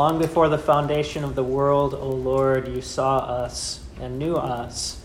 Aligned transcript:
Long 0.00 0.18
before 0.18 0.48
the 0.48 0.56
foundation 0.56 1.24
of 1.24 1.34
the 1.34 1.44
world, 1.44 1.92
O 1.92 2.08
Lord, 2.08 2.68
you 2.68 2.80
saw 2.80 3.18
us 3.18 3.84
and 4.00 4.18
knew 4.18 4.34
us, 4.34 4.98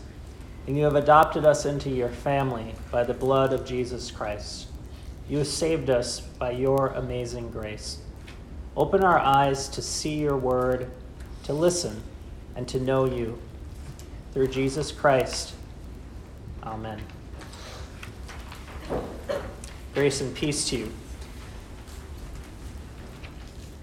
and 0.67 0.77
you 0.77 0.85
have 0.85 0.95
adopted 0.95 1.43
us 1.43 1.65
into 1.65 1.89
your 1.89 2.07
family 2.07 2.73
by 2.91 3.03
the 3.03 3.13
blood 3.13 3.51
of 3.51 3.65
Jesus 3.65 4.09
Christ. 4.09 4.67
You 5.27 5.39
have 5.39 5.47
saved 5.47 5.89
us 5.89 6.21
by 6.21 6.51
your 6.51 6.93
amazing 6.95 7.51
grace. 7.51 7.97
Open 8.77 9.03
our 9.03 9.19
eyes 9.19 9.67
to 9.67 9.81
see 9.81 10.15
your 10.15 10.37
word, 10.37 10.89
to 11.43 11.51
listen, 11.51 12.01
and 12.55 12.65
to 12.69 12.79
know 12.79 13.03
you. 13.03 13.37
Through 14.31 14.47
Jesus 14.47 14.93
Christ. 14.93 15.55
Amen. 16.63 17.01
Grace 19.93 20.21
and 20.21 20.33
peace 20.33 20.69
to 20.69 20.77
you. 20.77 20.93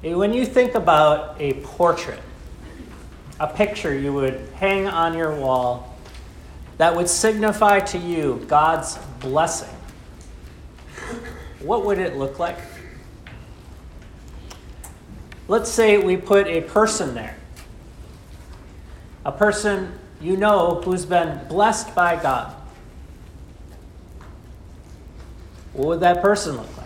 Eh, 0.05 0.15
when 0.15 0.33
you 0.33 0.45
think 0.45 0.75
about 0.75 1.41
a 1.41 1.55
portrait, 1.63 2.21
a 3.39 3.47
picture 3.47 3.97
you 3.97 4.13
would 4.13 4.49
hang 4.57 4.89
on 4.89 5.17
your 5.17 5.35
wall 5.35 5.97
that 6.79 6.95
would 6.95 7.09
signify 7.09 7.79
to 7.79 7.99
you 7.99 8.45
God's 8.49 8.99
blessing, 9.21 9.75
what 11.61 11.85
would 11.85 11.99
it 11.99 12.17
look 12.17 12.39
like? 12.39 12.59
Let's 15.47 15.71
say 15.71 15.99
we 15.99 16.17
put 16.17 16.47
a 16.47 16.63
person 16.63 17.15
there. 17.15 17.37
A 19.25 19.31
person 19.33 19.99
you 20.21 20.37
know 20.37 20.81
who's 20.85 21.05
been 21.05 21.47
blessed 21.49 21.95
by 21.95 22.21
God. 22.21 22.55
What 25.73 25.89
would 25.89 26.01
that 26.01 26.23
person 26.23 26.57
look 26.57 26.77
like? 26.77 26.82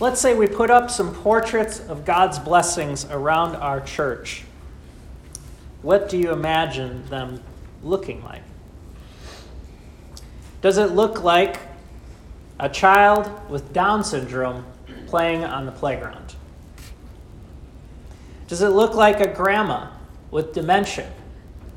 Let's 0.00 0.18
say 0.18 0.32
we 0.34 0.46
put 0.46 0.70
up 0.70 0.90
some 0.90 1.14
portraits 1.14 1.78
of 1.78 2.06
God's 2.06 2.38
blessings 2.38 3.04
around 3.04 3.54
our 3.56 3.82
church. 3.82 4.44
What 5.82 6.08
do 6.08 6.16
you 6.16 6.32
imagine 6.32 7.04
them 7.10 7.42
looking 7.82 8.24
like? 8.24 8.40
Does 10.62 10.78
it 10.78 10.92
look 10.92 11.22
like 11.22 11.58
a 12.58 12.70
child 12.70 13.30
with 13.50 13.74
Down 13.74 14.02
syndrome 14.02 14.64
playing 15.06 15.44
on 15.44 15.66
the 15.66 15.72
playground? 15.72 16.34
Does 18.48 18.62
it 18.62 18.68
look 18.68 18.94
like 18.94 19.20
a 19.20 19.28
grandma 19.28 19.90
with 20.30 20.54
dementia 20.54 21.12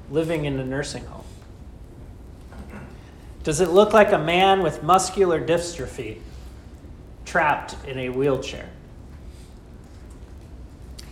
living 0.10 0.46
in 0.46 0.58
a 0.62 0.66
nursing 0.66 1.06
home? 1.06 1.26
Does 3.44 3.60
it 3.60 3.72
look 3.72 3.92
like 3.92 4.14
a 4.14 4.18
man 4.18 4.64
with 4.64 4.82
muscular 4.82 5.46
dystrophy 5.46 6.20
trapped 7.34 7.76
in 7.88 7.98
a 7.98 8.09
wheelchair? 8.09 8.70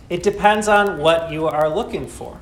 It 0.08 0.22
depends 0.22 0.68
on 0.68 0.98
what 0.98 1.32
you 1.32 1.48
are 1.48 1.68
looking 1.68 2.06
for. 2.06 2.38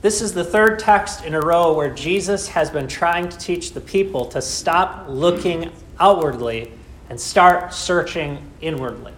This 0.00 0.22
is 0.22 0.32
the 0.32 0.42
third 0.42 0.78
text 0.78 1.22
in 1.26 1.34
a 1.34 1.40
row 1.40 1.74
where 1.74 1.92
Jesus 1.92 2.48
has 2.48 2.70
been 2.70 2.88
trying 2.88 3.28
to 3.28 3.36
teach 3.36 3.72
the 3.72 3.82
people 3.82 4.24
to 4.24 4.40
stop 4.40 5.04
looking 5.06 5.70
outwardly 6.00 6.72
and 7.10 7.20
start 7.20 7.74
searching 7.74 8.50
inwardly. 8.62 9.12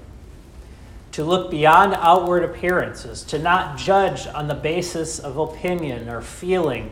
To 1.13 1.23
look 1.23 1.53
beyond 1.53 1.95
outward 1.95 2.43
appearances, 2.43 3.23
to 3.25 3.39
not 3.39 3.79
judge 3.79 4.27
on 4.27 4.49
the 4.49 4.55
basis 4.57 5.21
of 5.21 5.37
opinion 5.37 6.09
or 6.09 6.23
feeling 6.23 6.91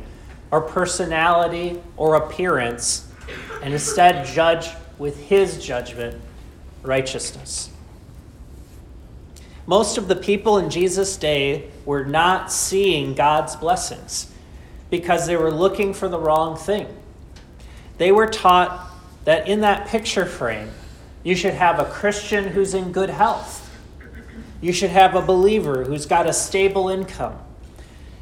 or 0.53 0.61
personality 0.61 1.83
or 1.97 2.15
appearance, 2.15 3.09
and 3.65 3.73
instead 3.73 4.25
judge 4.27 4.69
with 4.99 5.29
his 5.29 5.65
judgment 5.65 6.21
righteousness. 6.83 7.71
Most 9.67 9.99
of 9.99 10.07
the 10.07 10.17
people 10.17 10.59
in 10.59 10.71
Jesus' 10.71 11.17
day 11.17 11.71
were 11.85 12.05
not 12.05 12.53
seeing 12.53 13.15
God's 13.15 13.57
blessings 13.57 14.33
because 14.91 15.27
they 15.27 15.37
were 15.37 15.51
looking 15.51 15.93
for 15.93 16.09
the 16.09 16.19
wrong 16.19 16.57
thing. 16.57 16.87
They 17.99 18.13
were 18.13 18.29
taught 18.29 18.91
that 19.25 19.49
in 19.49 19.63
that 19.63 19.89
picture 19.89 20.25
frame, 20.25 20.71
you 21.25 21.35
should 21.35 21.55
have 21.55 21.81
a 21.81 21.85
Christian 21.87 22.45
who's 22.45 22.75
in 22.75 22.93
good 22.93 23.11
health. 23.11 23.63
You 24.61 24.73
should 24.73 24.91
have 24.91 25.17
a 25.17 25.21
believer 25.21 25.85
who's 25.85 26.07
got 26.07 26.29
a 26.29 26.33
stable 26.33 26.89
income. 26.89 27.37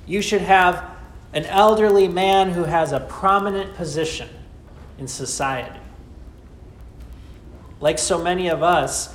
You 0.07 0.23
should 0.23 0.41
have 0.41 0.83
an 1.35 1.45
elderly 1.45 2.09
man 2.09 2.51
who 2.51 2.65
has 2.65 2.93
a 2.93 3.01
prominent 3.01 3.75
position 3.75 4.29
in 4.99 5.07
society. 5.07 5.81
Like 7.85 7.99
so 7.99 8.17
many 8.17 8.49
of 8.49 8.63
us, 8.63 9.15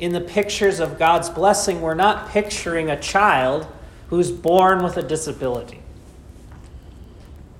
in 0.00 0.12
the 0.12 0.20
pictures 0.20 0.80
of 0.80 0.98
God's 0.98 1.30
blessing, 1.30 1.80
we're 1.80 1.94
not 1.94 2.28
picturing 2.30 2.90
a 2.90 2.98
child 2.98 3.68
who's 4.08 4.32
born 4.32 4.82
with 4.82 4.96
a 4.96 5.02
disability, 5.02 5.80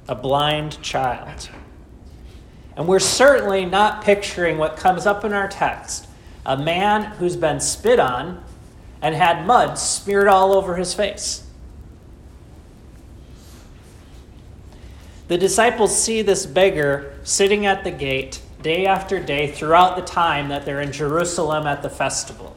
a 0.08 0.16
blind 0.16 0.82
child. 0.82 1.50
And 2.76 2.88
we're 2.88 2.98
certainly 2.98 3.64
not 3.64 4.02
picturing 4.02 4.58
what 4.58 4.76
comes 4.76 5.06
up 5.06 5.24
in 5.24 5.32
our 5.32 5.46
text 5.46 6.08
a 6.44 6.56
man 6.56 7.04
who's 7.18 7.36
been 7.36 7.60
spit 7.60 8.00
on 8.00 8.42
and 9.00 9.14
had 9.14 9.46
mud 9.46 9.78
smeared 9.78 10.26
all 10.26 10.52
over 10.52 10.74
his 10.74 10.92
face. 10.92 11.46
The 15.28 15.38
disciples 15.38 15.96
see 15.96 16.22
this 16.22 16.44
beggar 16.44 17.20
sitting 17.22 17.66
at 17.66 17.84
the 17.84 17.92
gate 17.92 18.41
day 18.62 18.86
after 18.86 19.20
day 19.20 19.50
throughout 19.50 19.96
the 19.96 20.02
time 20.02 20.48
that 20.48 20.64
they're 20.64 20.80
in 20.80 20.92
Jerusalem 20.92 21.66
at 21.66 21.82
the 21.82 21.90
festival. 21.90 22.56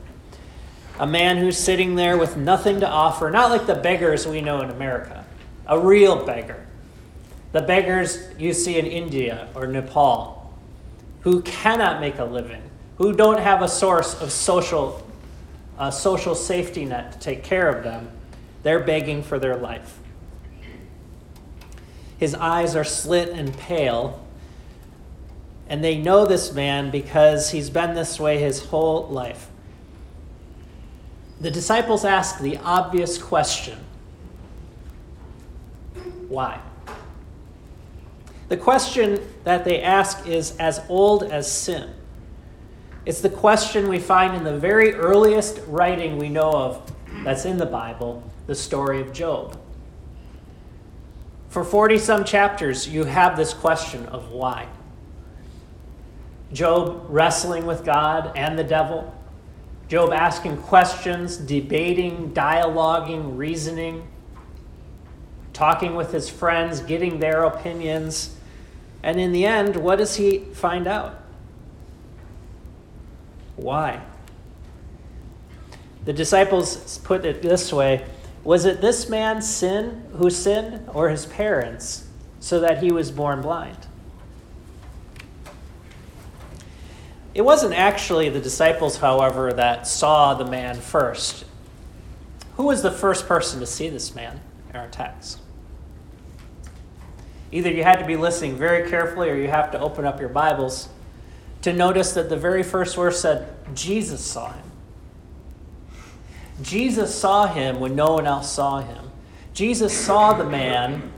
A 0.99 1.07
man 1.07 1.38
who's 1.38 1.57
sitting 1.57 1.95
there 1.95 2.17
with 2.17 2.38
nothing 2.38 2.79
to 2.79 2.88
offer, 2.88 3.29
not 3.29 3.49
like 3.49 3.67
the 3.67 3.75
beggars 3.75 4.25
we 4.25 4.41
know 4.41 4.61
in 4.61 4.69
America, 4.69 5.25
a 5.67 5.77
real 5.77 6.25
beggar. 6.25 6.66
The 7.51 7.61
beggars 7.61 8.27
you 8.38 8.53
see 8.53 8.77
in 8.77 8.85
India 8.85 9.49
or 9.55 9.67
Nepal, 9.67 10.53
who 11.21 11.41
cannot 11.41 11.99
make 11.99 12.19
a 12.19 12.25
living, 12.25 12.61
who 12.97 13.13
don't 13.13 13.39
have 13.39 13.61
a 13.61 13.67
source 13.67 14.19
of 14.22 14.31
social, 14.31 15.05
a 15.77 15.91
social 15.91 16.35
safety 16.35 16.85
net 16.85 17.11
to 17.13 17.19
take 17.19 17.43
care 17.43 17.69
of 17.69 17.83
them, 17.83 18.09
they're 18.63 18.79
begging 18.79 19.22
for 19.22 19.37
their 19.37 19.57
life. 19.57 19.99
His 22.17 22.33
eyes 22.33 22.75
are 22.75 22.83
slit 22.83 23.29
and 23.29 23.55
pale. 23.57 24.24
And 25.67 25.83
they 25.83 25.97
know 25.97 26.25
this 26.25 26.53
man 26.53 26.91
because 26.91 27.51
he's 27.51 27.69
been 27.69 27.95
this 27.95 28.19
way 28.19 28.39
his 28.39 28.65
whole 28.65 29.07
life. 29.07 29.49
The 31.41 31.51
disciples 31.51 32.05
ask 32.05 32.39
the 32.39 32.57
obvious 32.57 33.17
question 33.17 33.79
why? 36.27 36.59
The 38.47 38.57
question 38.57 39.19
that 39.43 39.63
they 39.63 39.81
ask 39.81 40.27
is 40.27 40.57
as 40.57 40.81
old 40.89 41.23
as 41.23 41.51
sin. 41.51 41.93
It's 43.05 43.21
the 43.21 43.29
question 43.29 43.87
we 43.87 43.99
find 43.99 44.35
in 44.35 44.43
the 44.43 44.57
very 44.57 44.93
earliest 44.93 45.61
writing 45.67 46.17
we 46.17 46.29
know 46.29 46.51
of 46.51 46.91
that's 47.23 47.45
in 47.45 47.57
the 47.57 47.65
Bible, 47.65 48.23
the 48.47 48.55
story 48.55 49.01
of 49.01 49.13
Job. 49.13 49.59
For 51.49 51.63
40 51.63 51.99
some 51.99 52.23
chapters, 52.23 52.87
you 52.87 53.05
have 53.05 53.37
this 53.37 53.53
question 53.53 54.05
of 54.07 54.31
why. 54.31 54.67
Job 56.55 57.05
wrestling 57.09 57.66
with 57.66 57.83
God 57.83 58.31
and 58.35 58.57
the 58.57 58.63
devil. 58.63 59.13
Job 59.89 60.13
asking 60.13 60.57
questions, 60.57 61.35
debating, 61.35 62.31
dialoguing, 62.31 63.38
reasoning, 63.38 64.07
talking 65.52 65.96
with 65.96 66.13
his 66.13 66.29
friends, 66.29 66.79
getting 66.79 67.19
their 67.19 67.43
opinions. 67.43 68.37
And 69.03 69.19
in 69.19 69.34
the 69.34 69.46
end, 69.46 69.75
what 69.75 69.97
does 69.97 70.16
he 70.16 70.40
find 70.53 70.87
out? 70.87 71.22
Why? 73.57 74.02
The 76.05 76.13
disciples 76.13 76.97
put 76.99 77.25
it 77.25 77.41
this 77.41 77.73
way 77.73 78.05
was 78.46 78.63
it 78.63 78.79
this 78.79 79.09
man's 79.09 79.49
sin 79.49 80.05
who 80.13 80.29
sinned, 80.29 80.87
or 80.93 81.09
his 81.09 81.25
parents, 81.25 82.07
so 82.40 82.59
that 82.59 82.81
he 82.81 82.91
was 82.91 83.09
born 83.09 83.41
blind? 83.41 83.84
It 87.35 87.43
wasn't 87.43 87.73
actually 87.73 88.29
the 88.29 88.40
disciples, 88.40 88.97
however, 88.97 89.52
that 89.52 89.85
saw 89.85 90.34
the 90.35 90.46
man 90.46 90.79
first. 90.79 91.43
Who 92.55 92.64
was 92.64 92.82
the 92.82 92.91
first 92.91 93.28
person 93.28 93.59
to 93.59 93.66
see 93.66 93.90
this 93.90 94.16
man 94.16 94.40
in 94.70 94.78
our 94.78 94.87
text? 94.87 95.41
Either 97.52 97.70
you 97.70 97.84
had 97.84 97.97
to 97.97 98.05
be 98.05 98.16
listening 98.16 98.55
very 98.55 98.90
carefully 98.90 99.29
or 99.29 99.35
you 99.35 99.49
have 99.49 99.70
to 99.72 99.79
open 99.79 100.05
up 100.05 100.22
your 100.22 100.29
Bibles 100.29 100.87
to 101.61 101.73
notice 101.73 102.14
that 102.14 102.29
the 102.29 102.37
very 102.37 102.64
first 102.64 102.96
verse 102.96 103.20
said, 103.20 103.53
Jesus 103.76 104.23
saw 104.23 104.53
him. 104.53 104.72
Jesus 106.61 107.14
saw 107.14 107.47
him 107.47 107.81
when 107.81 107.96
no 107.96 108.14
one 108.14 108.26
else 108.26 108.49
saw 108.49 108.79
him. 108.79 109.11
Jesus 109.53 109.97
saw 109.97 110.31
the 110.31 110.46
man 110.46 111.11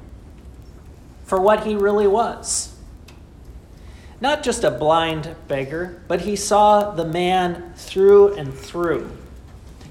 for 1.25 1.39
what 1.39 1.63
he 1.67 1.75
really 1.75 2.07
was 2.07 2.76
not 4.19 4.43
just 4.43 4.63
a 4.63 4.71
blind 4.71 5.35
beggar, 5.47 6.01
but 6.07 6.21
he 6.21 6.35
saw 6.35 6.91
the 6.91 7.05
man 7.05 7.73
through 7.75 8.33
and 8.35 8.53
through. 8.53 9.11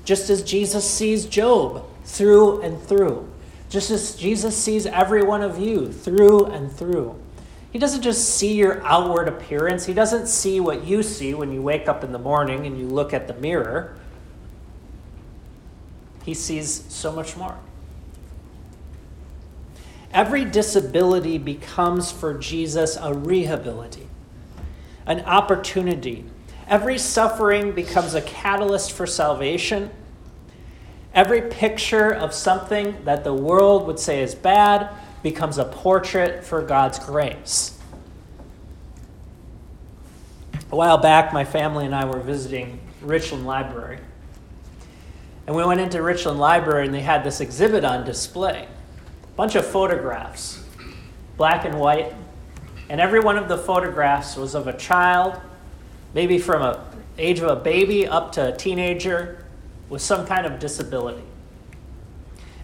Just 0.04 0.30
as 0.30 0.42
Jesus 0.42 0.88
sees 0.88 1.26
Job 1.26 1.84
through 2.04 2.62
and 2.62 2.80
through. 2.80 3.28
Just 3.68 3.90
as 3.90 4.14
Jesus 4.16 4.56
sees 4.56 4.86
every 4.86 5.22
one 5.22 5.42
of 5.42 5.58
you 5.58 5.92
through 5.92 6.46
and 6.46 6.72
through. 6.72 7.20
He 7.72 7.78
doesn't 7.78 8.02
just 8.02 8.36
see 8.36 8.54
your 8.54 8.82
outward 8.86 9.28
appearance, 9.28 9.84
He 9.84 9.92
doesn't 9.92 10.28
see 10.28 10.60
what 10.60 10.84
you 10.84 11.02
see 11.02 11.34
when 11.34 11.52
you 11.52 11.60
wake 11.60 11.88
up 11.88 12.02
in 12.02 12.12
the 12.12 12.18
morning 12.18 12.66
and 12.66 12.78
you 12.78 12.86
look 12.86 13.12
at 13.12 13.26
the 13.28 13.34
mirror. 13.34 13.96
He 16.24 16.34
sees 16.34 16.84
so 16.88 17.12
much 17.12 17.36
more. 17.36 17.58
Every 20.12 20.44
disability 20.44 21.36
becomes 21.36 22.10
for 22.10 22.32
Jesus 22.32 22.96
a 22.96 23.12
rehability, 23.12 24.08
an 25.06 25.20
opportunity. 25.20 26.24
Every 26.68 26.98
suffering 26.98 27.72
becomes 27.72 28.14
a 28.14 28.22
catalyst 28.22 28.92
for 28.92 29.06
salvation. 29.06 29.90
Every 31.14 31.42
picture 31.42 32.10
of 32.12 32.34
something 32.34 33.04
that 33.04 33.24
the 33.24 33.32
world 33.32 33.86
would 33.86 33.98
say 33.98 34.20
is 34.20 34.34
bad 34.34 34.90
becomes 35.22 35.58
a 35.58 35.64
portrait 35.64 36.44
for 36.44 36.60
God's 36.60 36.98
grace. 36.98 37.78
A 40.70 40.76
while 40.76 40.98
back, 40.98 41.32
my 41.32 41.44
family 41.44 41.86
and 41.86 41.94
I 41.94 42.04
were 42.04 42.20
visiting 42.20 42.80
Richland 43.00 43.46
Library. 43.46 43.98
And 45.46 45.54
we 45.54 45.64
went 45.64 45.80
into 45.80 46.02
Richland 46.02 46.40
Library 46.40 46.86
and 46.86 46.94
they 46.94 47.00
had 47.00 47.22
this 47.22 47.40
exhibit 47.40 47.84
on 47.84 48.04
display 48.04 48.66
a 48.66 49.36
bunch 49.36 49.54
of 49.54 49.66
photographs, 49.66 50.64
black 51.36 51.64
and 51.64 51.78
white, 51.78 52.14
and 52.88 53.00
every 53.00 53.20
one 53.20 53.36
of 53.36 53.48
the 53.48 53.58
photographs 53.58 54.36
was 54.36 54.54
of 54.54 54.68
a 54.68 54.76
child, 54.76 55.40
maybe 56.14 56.38
from 56.38 56.62
a 56.62 56.84
age 57.18 57.38
of 57.38 57.48
a 57.48 57.56
baby 57.56 58.06
up 58.06 58.32
to 58.32 58.52
a 58.52 58.56
teenager, 58.56 59.44
with 59.88 60.02
some 60.02 60.26
kind 60.26 60.44
of 60.44 60.58
disability. 60.58 61.22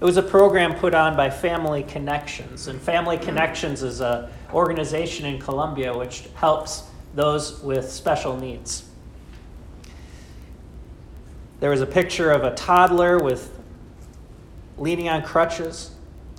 It 0.01 0.05
was 0.05 0.17
a 0.17 0.23
program 0.23 0.75
put 0.75 0.95
on 0.95 1.17
by 1.17 1.31
Family 1.31 1.85
Connections, 1.85 2.67
and 2.67 2.81
Family 2.81 3.17
Connections 3.17 3.83
is 3.83 4.01
an 4.01 4.29
organization 4.53 5.27
in 5.27 5.41
Columbia 5.41 5.97
which 5.97 6.29
helps 6.35 6.85
those 7.15 7.61
with 7.61 7.91
special 7.91 8.37
needs. 8.37 8.85
There 11.61 11.71
was 11.71 11.81
a 11.81 11.87
picture 11.87 12.33
of 12.33 12.43
a 12.43 12.55
toddler 12.55 13.19
with 13.19 13.57
leaning 14.77 15.09
on 15.09 15.23
crutches, 15.23 15.93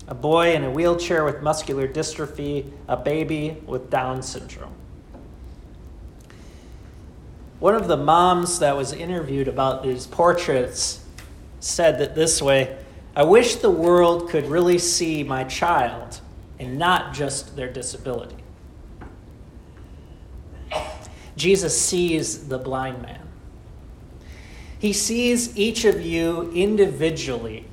a 0.08 0.16
boy 0.16 0.54
in 0.54 0.64
a 0.64 0.72
wheelchair 0.72 1.24
with 1.24 1.42
muscular 1.42 1.88
dystrophy, 1.88 2.72
a 2.88 2.98
baby 2.98 3.58
with 3.66 3.90
Down 3.90 4.22
syndrome. 4.22 4.74
One 7.60 7.76
of 7.76 7.88
the 7.88 7.96
moms 7.96 8.60
that 8.60 8.76
was 8.76 8.92
interviewed 8.92 9.48
about 9.48 9.84
these 9.84 10.06
portraits 10.06 11.06
said 11.62 12.00
that 12.00 12.16
this 12.16 12.42
way 12.42 12.78
I 13.16 13.24
wish 13.24 13.56
the 13.58 13.70
world 13.70 14.30
could 14.30 14.46
really 14.48 14.80
see 14.80 15.24
my 15.24 15.44
child 15.44 16.20
and 16.60 16.78
not 16.78 17.14
just 17.14 17.56
their 17.56 17.72
disability. 17.72 18.36
Jesus 21.36 21.80
sees 21.80 22.48
the 22.48 22.58
blind 22.58 23.02
man. 23.02 23.28
He 24.80 24.94
sees 24.94 25.58
each 25.58 25.86
of 25.86 26.02
you 26.02 26.52
individually 26.54 27.66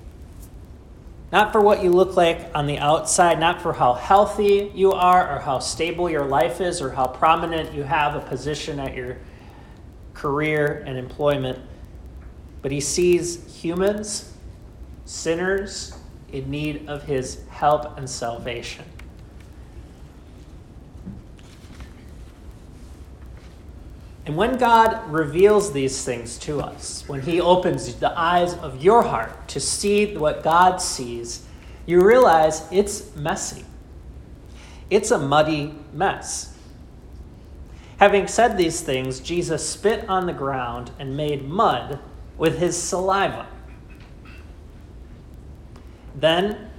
not 1.32 1.53
for 1.53 1.61
what 1.61 1.82
you 1.82 1.91
look 1.91 2.17
like 2.17 2.50
on 2.55 2.67
the 2.67 2.79
outside, 2.79 3.38
not 3.38 3.62
for 3.62 3.73
how 3.73 3.93
healthy 3.93 4.71
you 4.75 4.93
are 4.93 5.37
or 5.37 5.38
how 5.38 5.61
stable 5.61 6.11
your 6.11 6.25
life 6.25 6.61
is 6.61 6.81
or 6.81 6.91
how 6.91 7.06
prominent 7.06 7.73
you 7.73 7.85
have 7.85 8.17
a 8.17 8.21
position 8.21 8.81
at 8.81 8.97
your 8.97 9.19
career 10.12 10.82
and 10.87 10.99
employment, 10.99 11.59
but 12.62 12.73
he 12.73 12.81
sees 12.81 13.56
humans, 13.61 14.32
sinners, 15.05 15.97
in 16.32 16.50
need 16.50 16.88
of 16.88 17.05
his 17.05 17.41
help 17.49 17.97
and 17.97 18.09
salvation. 18.09 18.85
And 24.26 24.37
when 24.37 24.58
God 24.58 25.11
reveals 25.11 25.72
these 25.72 26.05
things 26.05 26.38
to 26.40 26.61
us, 26.61 27.05
when 27.06 27.22
He 27.22 27.40
opens 27.40 27.94
the 27.94 28.17
eyes 28.19 28.55
of 28.55 28.82
your 28.82 29.02
heart 29.02 29.49
to 29.49 29.61
see 29.61 30.17
what 30.17 30.43
God 30.43 30.81
sees, 30.81 31.46
you 31.87 32.06
realize 32.06 32.69
it's 32.70 33.14
messy. 33.17 33.64
It's 34.90 35.11
a 35.11 35.19
muddy 35.19 35.75
mess. 35.93 36.56
Having 37.99 38.28
said 38.28 38.56
these 38.56 38.81
things, 38.81 39.20
Jesus 39.20 39.69
spit 39.69 40.08
on 40.08 40.26
the 40.26 40.32
ground 40.32 40.90
and 40.99 41.17
made 41.17 41.46
mud 41.46 41.99
with 42.38 42.58
his 42.58 42.81
saliva. 42.81 43.46
Then 46.14 46.70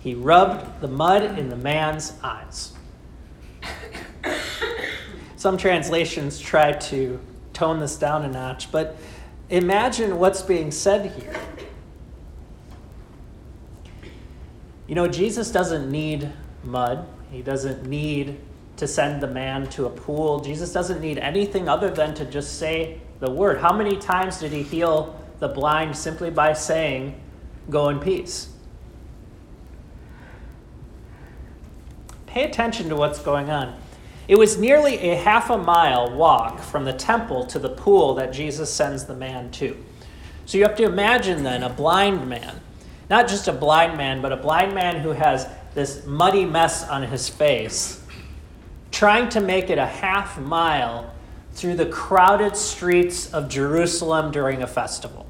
he 0.00 0.14
rubbed 0.14 0.80
the 0.80 0.88
mud 0.88 1.38
in 1.38 1.48
the 1.48 1.56
man's 1.56 2.12
eyes. 2.22 2.72
Some 5.44 5.58
translations 5.58 6.40
try 6.40 6.72
to 6.72 7.20
tone 7.52 7.78
this 7.78 7.96
down 7.96 8.24
a 8.24 8.28
notch, 8.28 8.72
but 8.72 8.96
imagine 9.50 10.18
what's 10.18 10.40
being 10.40 10.70
said 10.70 11.12
here. 11.12 11.38
You 14.86 14.94
know, 14.94 15.06
Jesus 15.06 15.50
doesn't 15.50 15.90
need 15.90 16.32
mud, 16.62 17.06
he 17.30 17.42
doesn't 17.42 17.86
need 17.86 18.40
to 18.78 18.88
send 18.88 19.22
the 19.22 19.26
man 19.26 19.66
to 19.66 19.84
a 19.84 19.90
pool. 19.90 20.40
Jesus 20.40 20.72
doesn't 20.72 21.02
need 21.02 21.18
anything 21.18 21.68
other 21.68 21.90
than 21.90 22.14
to 22.14 22.24
just 22.24 22.58
say 22.58 23.02
the 23.20 23.30
word. 23.30 23.58
How 23.58 23.76
many 23.76 23.98
times 23.98 24.40
did 24.40 24.50
he 24.50 24.62
heal 24.62 25.22
the 25.40 25.48
blind 25.48 25.94
simply 25.94 26.30
by 26.30 26.54
saying, 26.54 27.20
Go 27.68 27.90
in 27.90 28.00
peace? 28.00 28.48
Pay 32.24 32.44
attention 32.44 32.88
to 32.88 32.96
what's 32.96 33.18
going 33.18 33.50
on. 33.50 33.83
It 34.26 34.38
was 34.38 34.56
nearly 34.56 35.10
a 35.10 35.16
half 35.16 35.50
a 35.50 35.58
mile 35.58 36.10
walk 36.10 36.60
from 36.60 36.84
the 36.84 36.94
temple 36.94 37.44
to 37.46 37.58
the 37.58 37.68
pool 37.68 38.14
that 38.14 38.32
Jesus 38.32 38.72
sends 38.72 39.04
the 39.04 39.14
man 39.14 39.50
to. 39.52 39.76
So 40.46 40.56
you 40.56 40.64
have 40.64 40.76
to 40.76 40.84
imagine 40.84 41.42
then 41.42 41.62
a 41.62 41.68
blind 41.68 42.26
man, 42.28 42.60
not 43.10 43.28
just 43.28 43.48
a 43.48 43.52
blind 43.52 43.98
man, 43.98 44.22
but 44.22 44.32
a 44.32 44.36
blind 44.36 44.74
man 44.74 45.00
who 45.00 45.10
has 45.10 45.46
this 45.74 46.06
muddy 46.06 46.46
mess 46.46 46.88
on 46.88 47.02
his 47.02 47.28
face, 47.28 48.02
trying 48.90 49.28
to 49.30 49.40
make 49.40 49.68
it 49.68 49.78
a 49.78 49.86
half 49.86 50.38
mile 50.38 51.12
through 51.52 51.76
the 51.76 51.86
crowded 51.86 52.56
streets 52.56 53.32
of 53.32 53.48
Jerusalem 53.48 54.30
during 54.30 54.62
a 54.62 54.66
festival. 54.66 55.26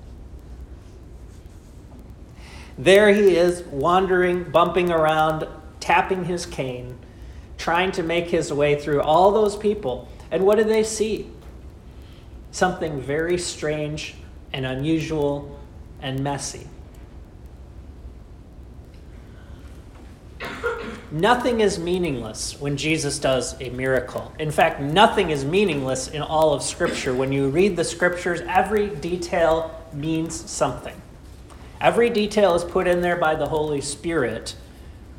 There 2.79 3.13
he 3.13 3.37
is, 3.37 3.63
wandering, 3.63 4.45
bumping 4.45 4.91
around, 4.91 5.47
tapping 5.81 6.25
his 6.25 6.47
cane 6.47 6.99
trying 7.65 7.91
to 7.91 8.03
make 8.03 8.29
his 8.29 8.53
way 8.53 8.79
through 8.79 9.01
all 9.01 9.33
those 9.33 9.57
people. 9.57 10.07
And 10.31 10.45
what 10.45 10.59
do 10.59 10.65
they 10.65 10.85
see? 10.85 11.31
Something 12.51 13.01
very 13.01 13.39
strange 13.39 14.17
and 14.53 14.67
unusual 14.67 15.59
and 16.03 16.23
messy. 16.23 16.67
Nothing 21.11 21.63
is 21.63 21.79
meaningless 21.79 22.61
when 22.61 22.77
Jesus 22.77 23.19
does 23.19 23.59
a 23.63 23.71
miracle. 23.71 24.31
In 24.39 24.51
fact, 24.51 24.83
nothing 24.83 25.31
is 25.31 25.43
meaningless 25.43 26.09
in 26.09 26.21
all 26.21 26.53
of 26.53 26.63
Scripture. 26.63 27.15
When 27.15 27.33
you 27.33 27.49
read 27.49 27.77
the 27.77 27.85
Scriptures, 27.85 28.43
every 28.47 28.91
detail 28.91 29.75
means 29.91 30.51
something. 30.51 31.01
Every 31.81 32.11
detail 32.11 32.55
is 32.57 32.63
put 32.63 32.87
in 32.87 33.01
there 33.01 33.17
by 33.17 33.37
the 33.37 33.47
Holy 33.47 33.81
Spirit 33.81 34.55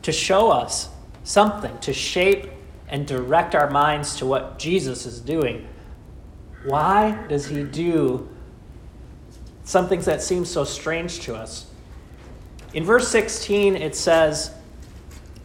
to 0.04 0.12
show 0.12 0.52
us 0.52 0.90
something 1.25 1.77
to 1.79 1.91
shape 1.91 2.50
and 2.88 3.05
direct 3.05 3.53
our 3.55 3.70
minds 3.70 4.15
to 4.17 4.25
what 4.25 4.58
Jesus 4.58 5.05
is 5.05 5.20
doing. 5.20 5.67
Why 6.63 7.25
does 7.27 7.48
he 7.48 7.63
do 7.63 8.29
some 9.63 9.89
things 9.89 10.05
that 10.05 10.22
seem 10.22 10.46
so 10.46 10.63
strange 10.63 11.20
to 11.22 11.36
us? 11.36 11.65
In 12.74 12.84
verse 12.84 13.08
16, 13.10 13.75
it 13.75 13.96
says, 13.96 14.51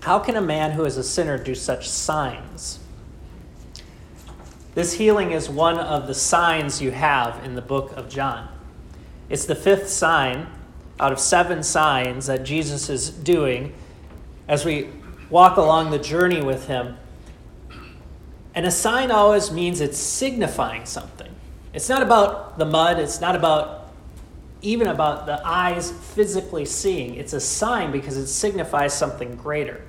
How 0.00 0.18
can 0.18 0.36
a 0.36 0.42
man 0.42 0.72
who 0.72 0.84
is 0.84 0.96
a 0.96 1.04
sinner 1.04 1.38
do 1.38 1.54
such 1.54 1.88
signs? 1.88 2.78
This 4.74 4.92
healing 4.92 5.32
is 5.32 5.48
one 5.48 5.78
of 5.78 6.06
the 6.06 6.14
signs 6.14 6.80
you 6.80 6.90
have 6.90 7.42
in 7.44 7.54
the 7.54 7.62
book 7.62 7.96
of 7.96 8.08
John. 8.08 8.48
It's 9.28 9.46
the 9.46 9.54
fifth 9.54 9.88
sign 9.88 10.46
out 10.98 11.12
of 11.12 11.18
seven 11.18 11.62
signs 11.62 12.26
that 12.26 12.44
Jesus 12.44 12.90
is 12.90 13.10
doing 13.10 13.74
as 14.46 14.64
we 14.64 14.88
walk 15.30 15.56
along 15.56 15.90
the 15.90 15.98
journey 15.98 16.42
with 16.42 16.66
Him. 16.66 16.96
And 18.54 18.66
a 18.66 18.70
sign 18.70 19.10
always 19.10 19.50
means 19.50 19.80
it's 19.80 19.98
signifying 19.98 20.84
something. 20.84 21.30
It's 21.72 21.88
not 21.88 22.02
about 22.02 22.58
the 22.58 22.66
mud, 22.66 22.98
it's 22.98 23.20
not 23.20 23.36
about 23.36 23.80
even 24.62 24.88
about 24.88 25.24
the 25.24 25.40
eyes 25.46 25.90
physically 25.90 26.66
seeing. 26.66 27.14
It's 27.14 27.32
a 27.32 27.40
sign 27.40 27.92
because 27.92 28.16
it 28.16 28.26
signifies 28.26 28.92
something 28.92 29.36
greater. 29.36 29.82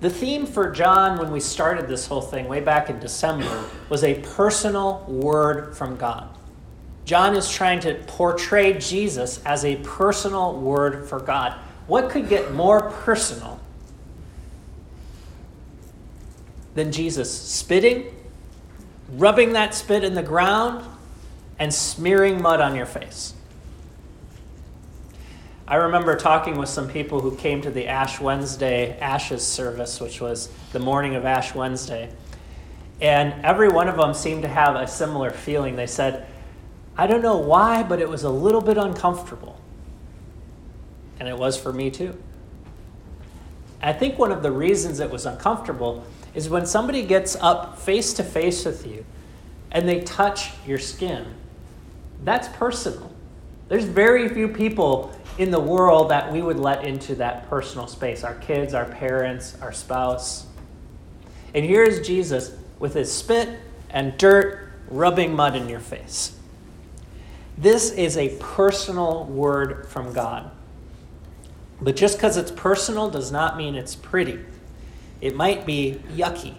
The 0.00 0.10
theme 0.10 0.46
for 0.46 0.70
John 0.70 1.18
when 1.18 1.30
we 1.30 1.40
started 1.40 1.88
this 1.88 2.06
whole 2.06 2.22
thing 2.22 2.48
way 2.48 2.60
back 2.60 2.90
in 2.90 2.98
December 2.98 3.64
was 3.88 4.02
a 4.02 4.20
personal 4.20 5.04
word 5.06 5.76
from 5.76 5.96
God. 5.96 6.28
John 7.04 7.36
is 7.36 7.50
trying 7.50 7.80
to 7.80 7.94
portray 8.06 8.78
Jesus 8.78 9.42
as 9.44 9.64
a 9.64 9.76
personal 9.76 10.58
word 10.58 11.08
for 11.08 11.18
God. 11.18 11.58
What 11.90 12.08
could 12.10 12.28
get 12.28 12.54
more 12.54 12.82
personal 12.88 13.58
than 16.76 16.92
Jesus 16.92 17.36
spitting, 17.36 18.14
rubbing 19.14 19.54
that 19.54 19.74
spit 19.74 20.04
in 20.04 20.14
the 20.14 20.22
ground, 20.22 20.84
and 21.58 21.74
smearing 21.74 22.40
mud 22.40 22.60
on 22.60 22.76
your 22.76 22.86
face? 22.86 23.34
I 25.66 25.74
remember 25.74 26.14
talking 26.14 26.56
with 26.56 26.68
some 26.68 26.88
people 26.88 27.18
who 27.18 27.34
came 27.34 27.60
to 27.62 27.72
the 27.72 27.88
Ash 27.88 28.20
Wednesday 28.20 28.96
Ashes 29.00 29.44
service, 29.44 30.00
which 30.00 30.20
was 30.20 30.48
the 30.72 30.78
morning 30.78 31.16
of 31.16 31.24
Ash 31.24 31.56
Wednesday. 31.56 32.08
And 33.00 33.44
every 33.44 33.68
one 33.68 33.88
of 33.88 33.96
them 33.96 34.14
seemed 34.14 34.42
to 34.42 34.48
have 34.48 34.76
a 34.76 34.86
similar 34.86 35.30
feeling. 35.30 35.74
They 35.74 35.88
said, 35.88 36.28
I 36.96 37.08
don't 37.08 37.20
know 37.20 37.38
why, 37.38 37.82
but 37.82 38.00
it 38.00 38.08
was 38.08 38.22
a 38.22 38.30
little 38.30 38.60
bit 38.60 38.78
uncomfortable. 38.78 39.59
And 41.20 41.28
it 41.28 41.38
was 41.38 41.56
for 41.56 41.72
me 41.72 41.90
too. 41.90 42.20
I 43.82 43.92
think 43.92 44.18
one 44.18 44.32
of 44.32 44.42
the 44.42 44.50
reasons 44.50 45.00
it 45.00 45.10
was 45.10 45.26
uncomfortable 45.26 46.04
is 46.34 46.48
when 46.48 46.66
somebody 46.66 47.02
gets 47.02 47.36
up 47.36 47.78
face 47.78 48.12
to 48.14 48.24
face 48.24 48.64
with 48.64 48.86
you 48.86 49.04
and 49.70 49.88
they 49.88 50.00
touch 50.00 50.50
your 50.66 50.78
skin. 50.78 51.26
That's 52.24 52.48
personal. 52.48 53.12
There's 53.68 53.84
very 53.84 54.28
few 54.28 54.48
people 54.48 55.12
in 55.38 55.50
the 55.50 55.60
world 55.60 56.10
that 56.10 56.32
we 56.32 56.42
would 56.42 56.58
let 56.58 56.84
into 56.84 57.14
that 57.16 57.48
personal 57.48 57.86
space 57.86 58.24
our 58.24 58.34
kids, 58.36 58.74
our 58.74 58.84
parents, 58.84 59.56
our 59.62 59.72
spouse. 59.72 60.46
And 61.54 61.64
here's 61.64 62.06
Jesus 62.06 62.56
with 62.78 62.94
his 62.94 63.12
spit 63.12 63.60
and 63.90 64.16
dirt 64.18 64.72
rubbing 64.88 65.34
mud 65.34 65.56
in 65.56 65.68
your 65.68 65.80
face. 65.80 66.36
This 67.56 67.90
is 67.92 68.16
a 68.16 68.36
personal 68.38 69.24
word 69.24 69.86
from 69.88 70.12
God. 70.12 70.50
But 71.82 71.96
just 71.96 72.18
because 72.18 72.36
it's 72.36 72.50
personal 72.50 73.10
does 73.10 73.32
not 73.32 73.56
mean 73.56 73.74
it's 73.74 73.96
pretty. 73.96 74.40
It 75.20 75.34
might 75.34 75.64
be 75.64 76.00
yucky. 76.14 76.54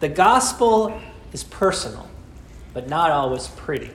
The 0.00 0.08
gospel 0.08 0.98
is 1.32 1.44
personal, 1.44 2.08
but 2.72 2.88
not 2.88 3.10
always 3.10 3.48
pretty. 3.48 3.90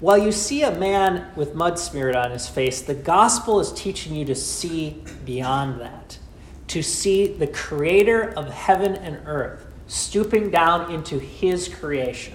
While 0.00 0.18
you 0.18 0.32
see 0.32 0.62
a 0.62 0.76
man 0.76 1.30
with 1.36 1.54
mud 1.54 1.78
smeared 1.78 2.16
on 2.16 2.30
his 2.30 2.48
face, 2.48 2.82
the 2.82 2.94
gospel 2.94 3.60
is 3.60 3.72
teaching 3.72 4.14
you 4.14 4.24
to 4.26 4.34
see 4.34 5.02
beyond 5.24 5.80
that, 5.80 6.18
to 6.68 6.82
see 6.82 7.28
the 7.28 7.46
creator 7.46 8.30
of 8.36 8.48
heaven 8.48 8.94
and 8.96 9.20
earth 9.26 9.66
stooping 9.86 10.50
down 10.50 10.90
into 10.90 11.18
his 11.18 11.68
creation, 11.68 12.34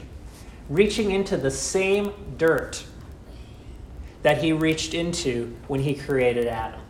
reaching 0.69 1.11
into 1.11 1.37
the 1.37 1.51
same 1.51 2.13
dirt 2.37 2.85
that 4.23 4.43
he 4.43 4.53
reached 4.53 4.93
into 4.93 5.55
when 5.67 5.81
he 5.81 5.95
created 5.95 6.47
Adam. 6.47 6.81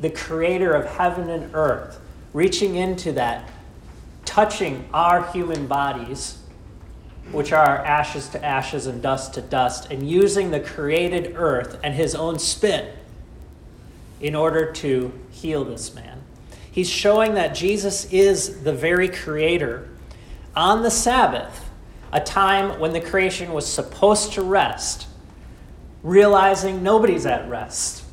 The 0.00 0.10
creator 0.10 0.72
of 0.72 0.86
heaven 0.86 1.30
and 1.30 1.54
earth, 1.54 2.00
reaching 2.32 2.76
into 2.76 3.12
that, 3.12 3.50
touching 4.24 4.88
our 4.92 5.30
human 5.32 5.66
bodies, 5.66 6.38
which 7.32 7.52
are 7.52 7.78
ashes 7.78 8.28
to 8.28 8.44
ashes 8.44 8.86
and 8.86 9.02
dust 9.02 9.34
to 9.34 9.40
dust, 9.40 9.90
and 9.90 10.08
using 10.08 10.50
the 10.50 10.60
created 10.60 11.34
earth 11.36 11.78
and 11.82 11.94
his 11.94 12.14
own 12.14 12.38
spit 12.38 12.96
in 14.20 14.34
order 14.34 14.72
to 14.72 15.12
heal 15.30 15.64
this 15.64 15.94
man. 15.94 16.22
He's 16.70 16.90
showing 16.90 17.34
that 17.34 17.54
Jesus 17.54 18.04
is 18.12 18.62
the 18.62 18.72
very 18.72 19.08
creator. 19.08 19.88
On 20.54 20.82
the 20.82 20.90
Sabbath, 20.90 21.70
a 22.12 22.20
time 22.20 22.78
when 22.78 22.92
the 22.92 23.00
creation 23.00 23.52
was 23.52 23.66
supposed 23.66 24.34
to 24.34 24.42
rest, 24.42 25.06
realizing 26.06 26.84
nobody's 26.84 27.26
at 27.26 27.48
rest. 27.48 28.04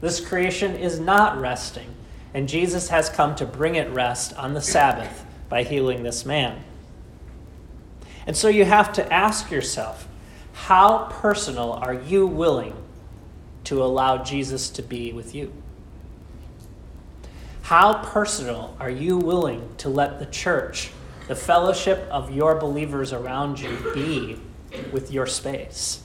This 0.00 0.24
creation 0.24 0.76
is 0.76 1.00
not 1.00 1.40
resting, 1.40 1.92
and 2.32 2.48
Jesus 2.48 2.88
has 2.90 3.08
come 3.08 3.34
to 3.34 3.44
bring 3.44 3.74
it 3.74 3.90
rest 3.90 4.32
on 4.36 4.54
the 4.54 4.60
Sabbath 4.60 5.26
by 5.48 5.64
healing 5.64 6.04
this 6.04 6.24
man. 6.24 6.62
And 8.24 8.36
so 8.36 8.46
you 8.46 8.64
have 8.64 8.92
to 8.92 9.12
ask 9.12 9.50
yourself 9.50 10.06
how 10.52 11.08
personal 11.10 11.72
are 11.72 11.94
you 11.94 12.24
willing 12.24 12.74
to 13.64 13.82
allow 13.82 14.22
Jesus 14.22 14.70
to 14.70 14.82
be 14.82 15.12
with 15.12 15.34
you? 15.34 15.52
How 17.62 17.94
personal 18.04 18.76
are 18.78 18.90
you 18.90 19.18
willing 19.18 19.74
to 19.78 19.88
let 19.88 20.20
the 20.20 20.26
church, 20.26 20.90
the 21.26 21.34
fellowship 21.34 22.06
of 22.12 22.32
your 22.32 22.54
believers 22.54 23.12
around 23.12 23.58
you, 23.58 23.76
be 23.92 24.38
with 24.92 25.10
your 25.10 25.26
space? 25.26 26.02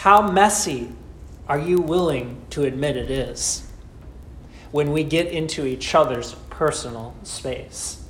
How 0.00 0.22
messy 0.22 0.90
are 1.46 1.58
you 1.58 1.76
willing 1.76 2.40
to 2.48 2.62
admit 2.62 2.96
it 2.96 3.10
is 3.10 3.68
when 4.70 4.92
we 4.92 5.04
get 5.04 5.26
into 5.26 5.66
each 5.66 5.94
other's 5.94 6.32
personal 6.48 7.14
space? 7.22 8.02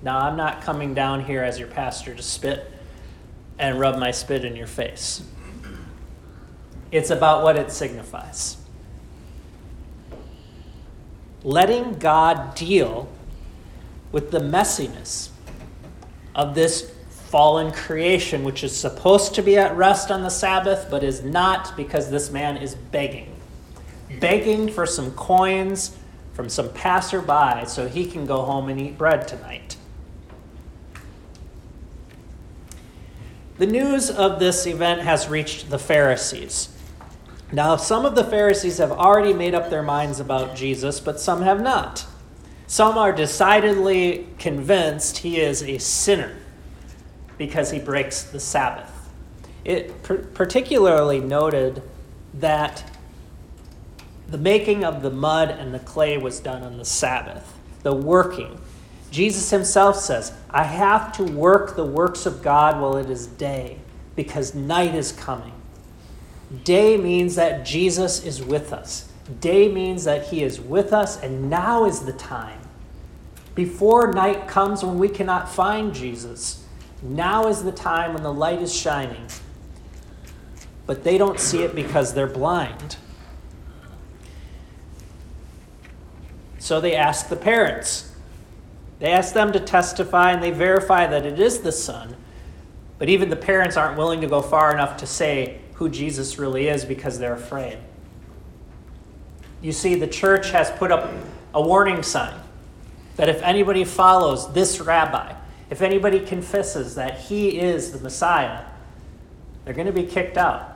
Now, 0.00 0.18
I'm 0.18 0.36
not 0.36 0.62
coming 0.62 0.94
down 0.94 1.24
here 1.24 1.42
as 1.42 1.58
your 1.58 1.66
pastor 1.66 2.14
to 2.14 2.22
spit 2.22 2.70
and 3.58 3.80
rub 3.80 3.98
my 3.98 4.12
spit 4.12 4.44
in 4.44 4.54
your 4.54 4.68
face. 4.68 5.24
It's 6.92 7.10
about 7.10 7.42
what 7.42 7.56
it 7.56 7.72
signifies 7.72 8.58
letting 11.42 11.94
God 11.94 12.54
deal 12.54 13.08
with 14.12 14.30
the 14.30 14.38
messiness 14.38 15.30
of 16.36 16.54
this 16.54 16.94
fallen 17.32 17.72
creation, 17.72 18.44
which 18.44 18.62
is 18.62 18.78
supposed 18.78 19.34
to 19.34 19.40
be 19.40 19.56
at 19.56 19.74
rest 19.74 20.10
on 20.10 20.22
the 20.22 20.28
Sabbath, 20.28 20.88
but 20.90 21.02
is 21.02 21.22
not 21.22 21.74
because 21.78 22.10
this 22.10 22.30
man 22.30 22.58
is 22.58 22.74
begging. 22.74 23.34
Begging 24.20 24.68
for 24.68 24.84
some 24.84 25.12
coins 25.12 25.96
from 26.34 26.50
some 26.50 26.70
passerby 26.74 27.66
so 27.66 27.88
he 27.88 28.04
can 28.04 28.26
go 28.26 28.42
home 28.42 28.68
and 28.68 28.78
eat 28.78 28.98
bread 28.98 29.26
tonight. 29.26 29.78
The 33.56 33.66
news 33.66 34.10
of 34.10 34.38
this 34.38 34.66
event 34.66 35.00
has 35.00 35.30
reached 35.30 35.70
the 35.70 35.78
Pharisees. 35.78 36.68
Now, 37.50 37.76
some 37.76 38.04
of 38.04 38.14
the 38.14 38.24
Pharisees 38.24 38.76
have 38.76 38.92
already 38.92 39.32
made 39.32 39.54
up 39.54 39.70
their 39.70 39.82
minds 39.82 40.20
about 40.20 40.54
Jesus, 40.54 41.00
but 41.00 41.18
some 41.18 41.40
have 41.40 41.62
not. 41.62 42.04
Some 42.66 42.98
are 42.98 43.12
decidedly 43.12 44.28
convinced 44.38 45.18
he 45.18 45.40
is 45.40 45.62
a 45.62 45.78
sinner 45.78 46.36
because 47.42 47.72
he 47.72 47.80
breaks 47.80 48.22
the 48.22 48.38
Sabbath. 48.38 49.10
It 49.64 50.00
particularly 50.04 51.18
noted 51.18 51.82
that 52.34 52.84
the 54.28 54.38
making 54.38 54.84
of 54.84 55.02
the 55.02 55.10
mud 55.10 55.50
and 55.50 55.74
the 55.74 55.80
clay 55.80 56.16
was 56.16 56.38
done 56.38 56.62
on 56.62 56.76
the 56.78 56.84
Sabbath, 56.84 57.52
the 57.82 57.92
working. 57.92 58.60
Jesus 59.10 59.50
himself 59.50 59.96
says, 59.96 60.32
I 60.50 60.62
have 60.62 61.10
to 61.16 61.24
work 61.24 61.74
the 61.74 61.84
works 61.84 62.26
of 62.26 62.44
God 62.44 62.80
while 62.80 62.96
it 62.96 63.10
is 63.10 63.26
day, 63.26 63.78
because 64.14 64.54
night 64.54 64.94
is 64.94 65.10
coming. 65.10 65.54
Day 66.62 66.96
means 66.96 67.34
that 67.34 67.66
Jesus 67.66 68.24
is 68.24 68.40
with 68.40 68.72
us. 68.72 69.10
Day 69.40 69.66
means 69.66 70.04
that 70.04 70.28
he 70.28 70.44
is 70.44 70.60
with 70.60 70.92
us, 70.92 71.20
and 71.20 71.50
now 71.50 71.86
is 71.86 72.02
the 72.02 72.12
time. 72.12 72.60
Before 73.56 74.12
night 74.12 74.46
comes 74.46 74.84
when 74.84 74.96
we 74.96 75.08
cannot 75.08 75.48
find 75.48 75.92
Jesus, 75.92 76.61
now 77.02 77.48
is 77.48 77.62
the 77.62 77.72
time 77.72 78.14
when 78.14 78.22
the 78.22 78.32
light 78.32 78.62
is 78.62 78.74
shining. 78.74 79.26
But 80.86 81.04
they 81.04 81.18
don't 81.18 81.38
see 81.38 81.62
it 81.62 81.74
because 81.74 82.14
they're 82.14 82.26
blind. 82.26 82.96
So 86.58 86.80
they 86.80 86.94
ask 86.94 87.28
the 87.28 87.36
parents. 87.36 88.12
They 89.00 89.10
ask 89.10 89.34
them 89.34 89.52
to 89.52 89.60
testify 89.60 90.30
and 90.30 90.42
they 90.42 90.52
verify 90.52 91.06
that 91.08 91.26
it 91.26 91.40
is 91.40 91.60
the 91.60 91.72
Son. 91.72 92.16
But 92.98 93.08
even 93.08 93.30
the 93.30 93.36
parents 93.36 93.76
aren't 93.76 93.98
willing 93.98 94.20
to 94.20 94.28
go 94.28 94.40
far 94.40 94.72
enough 94.72 94.96
to 94.98 95.06
say, 95.06 95.60
who 95.74 95.88
Jesus 95.88 96.38
really 96.38 96.68
is 96.68 96.84
because 96.84 97.18
they're 97.18 97.34
afraid. 97.34 97.78
You 99.60 99.72
see, 99.72 99.96
the 99.96 100.06
church 100.06 100.50
has 100.50 100.70
put 100.70 100.92
up 100.92 101.12
a 101.52 101.60
warning 101.60 102.04
sign 102.04 102.38
that 103.16 103.28
if 103.28 103.42
anybody 103.42 103.84
follows 103.84 104.52
this 104.52 104.80
rabbi, 104.80 105.34
if 105.72 105.80
anybody 105.80 106.20
confesses 106.20 106.96
that 106.96 107.18
he 107.18 107.58
is 107.58 107.92
the 107.92 107.98
Messiah, 108.00 108.62
they're 109.64 109.72
going 109.72 109.86
to 109.86 109.92
be 109.92 110.02
kicked 110.02 110.36
out. 110.36 110.70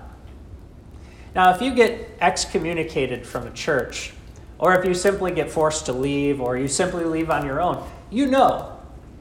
Now, 1.35 1.55
if 1.55 1.61
you 1.61 1.75
get 1.75 2.13
excommunicated 2.23 3.27
from 3.27 3.47
a 3.47 3.51
church, 3.51 4.15
or 4.59 4.75
if 4.75 4.87
you 4.87 4.95
simply 4.95 5.33
get 5.33 5.51
forced 5.51 5.85
to 5.85 5.93
leave, 5.93 6.41
or 6.41 6.57
you 6.57 6.67
simply 6.67 7.05
leave 7.05 7.29
on 7.29 7.45
your 7.45 7.61
own, 7.61 7.87
you 8.11 8.25
know 8.25 8.79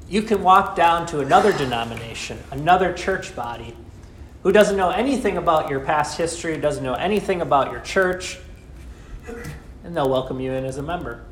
you 0.08 0.22
can 0.22 0.42
walk 0.42 0.78
down 0.78 1.08
to 1.08 1.20
another 1.20 1.52
denomination, 1.52 2.40
another 2.52 2.94
church 2.94 3.36
body, 3.36 3.76
who 4.44 4.54
doesn't 4.54 4.78
know 4.78 4.92
anything 4.92 5.36
about 5.36 5.70
your 5.70 5.82
past 5.82 6.18
history, 6.18 6.56
doesn't 6.58 6.86
know 6.86 6.94
anything 6.94 7.42
about 7.42 7.74
your 7.74 7.82
church, 7.82 8.40
and 9.84 9.98
they'll 9.98 10.10
welcome 10.10 10.40
you 10.40 10.54
in 10.54 10.64
as 10.64 10.78
a 10.78 10.84
member. 10.84 11.26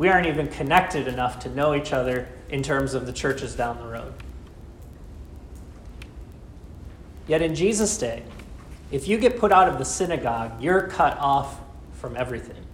We 0.00 0.08
aren't 0.08 0.26
even 0.28 0.48
connected 0.48 1.08
enough 1.08 1.40
to 1.40 1.50
know 1.50 1.74
each 1.74 1.92
other 1.92 2.26
in 2.48 2.62
terms 2.62 2.94
of 2.94 3.04
the 3.04 3.12
churches 3.12 3.54
down 3.54 3.76
the 3.76 3.86
road. 3.86 4.14
Yet 7.28 7.42
in 7.42 7.54
Jesus' 7.54 7.98
day, 7.98 8.22
if 8.90 9.06
you 9.06 9.18
get 9.18 9.38
put 9.38 9.52
out 9.52 9.68
of 9.68 9.76
the 9.76 9.84
synagogue, 9.84 10.52
you're 10.58 10.88
cut 10.88 11.18
off 11.18 11.60
from 11.92 12.16
everything. 12.16 12.64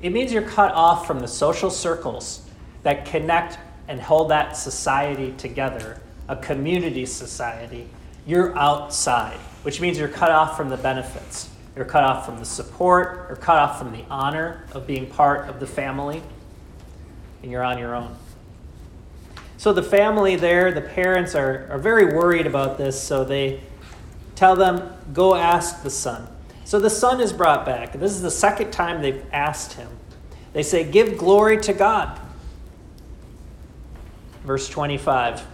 It 0.00 0.14
means 0.14 0.32
you're 0.32 0.48
cut 0.48 0.72
off 0.72 1.06
from 1.06 1.20
the 1.20 1.28
social 1.28 1.68
circles 1.68 2.48
that 2.84 3.04
connect 3.04 3.58
and 3.86 4.00
hold 4.00 4.30
that 4.30 4.56
society 4.56 5.34
together, 5.36 6.00
a 6.28 6.36
community 6.36 7.04
society. 7.04 7.86
You're 8.26 8.56
outside, 8.56 9.36
which 9.62 9.78
means 9.78 9.98
you're 9.98 10.08
cut 10.08 10.30
off 10.30 10.56
from 10.56 10.70
the 10.70 10.78
benefits. 10.78 11.50
You're 11.76 11.84
cut 11.84 12.04
off 12.04 12.24
from 12.24 12.38
the 12.38 12.44
support. 12.44 13.26
You're 13.28 13.36
cut 13.36 13.58
off 13.58 13.78
from 13.78 13.92
the 13.92 14.04
honor 14.08 14.64
of 14.72 14.86
being 14.86 15.06
part 15.06 15.48
of 15.48 15.60
the 15.60 15.66
family. 15.66 16.22
And 17.42 17.50
you're 17.50 17.64
on 17.64 17.78
your 17.78 17.94
own. 17.94 18.16
So 19.56 19.72
the 19.72 19.82
family 19.82 20.36
there, 20.36 20.72
the 20.72 20.82
parents 20.82 21.34
are, 21.34 21.68
are 21.70 21.78
very 21.78 22.14
worried 22.14 22.46
about 22.46 22.76
this, 22.76 23.02
so 23.02 23.24
they 23.24 23.60
tell 24.36 24.56
them, 24.56 24.92
Go 25.12 25.34
ask 25.34 25.82
the 25.82 25.90
son. 25.90 26.28
So 26.64 26.78
the 26.78 26.90
son 26.90 27.20
is 27.20 27.32
brought 27.32 27.64
back. 27.66 27.92
This 27.92 28.12
is 28.12 28.22
the 28.22 28.30
second 28.30 28.72
time 28.72 29.02
they've 29.02 29.24
asked 29.32 29.74
him. 29.74 29.88
They 30.52 30.62
say, 30.62 30.84
Give 30.84 31.16
glory 31.16 31.58
to 31.62 31.72
God. 31.72 32.20
Verse 34.44 34.68
25. 34.68 35.46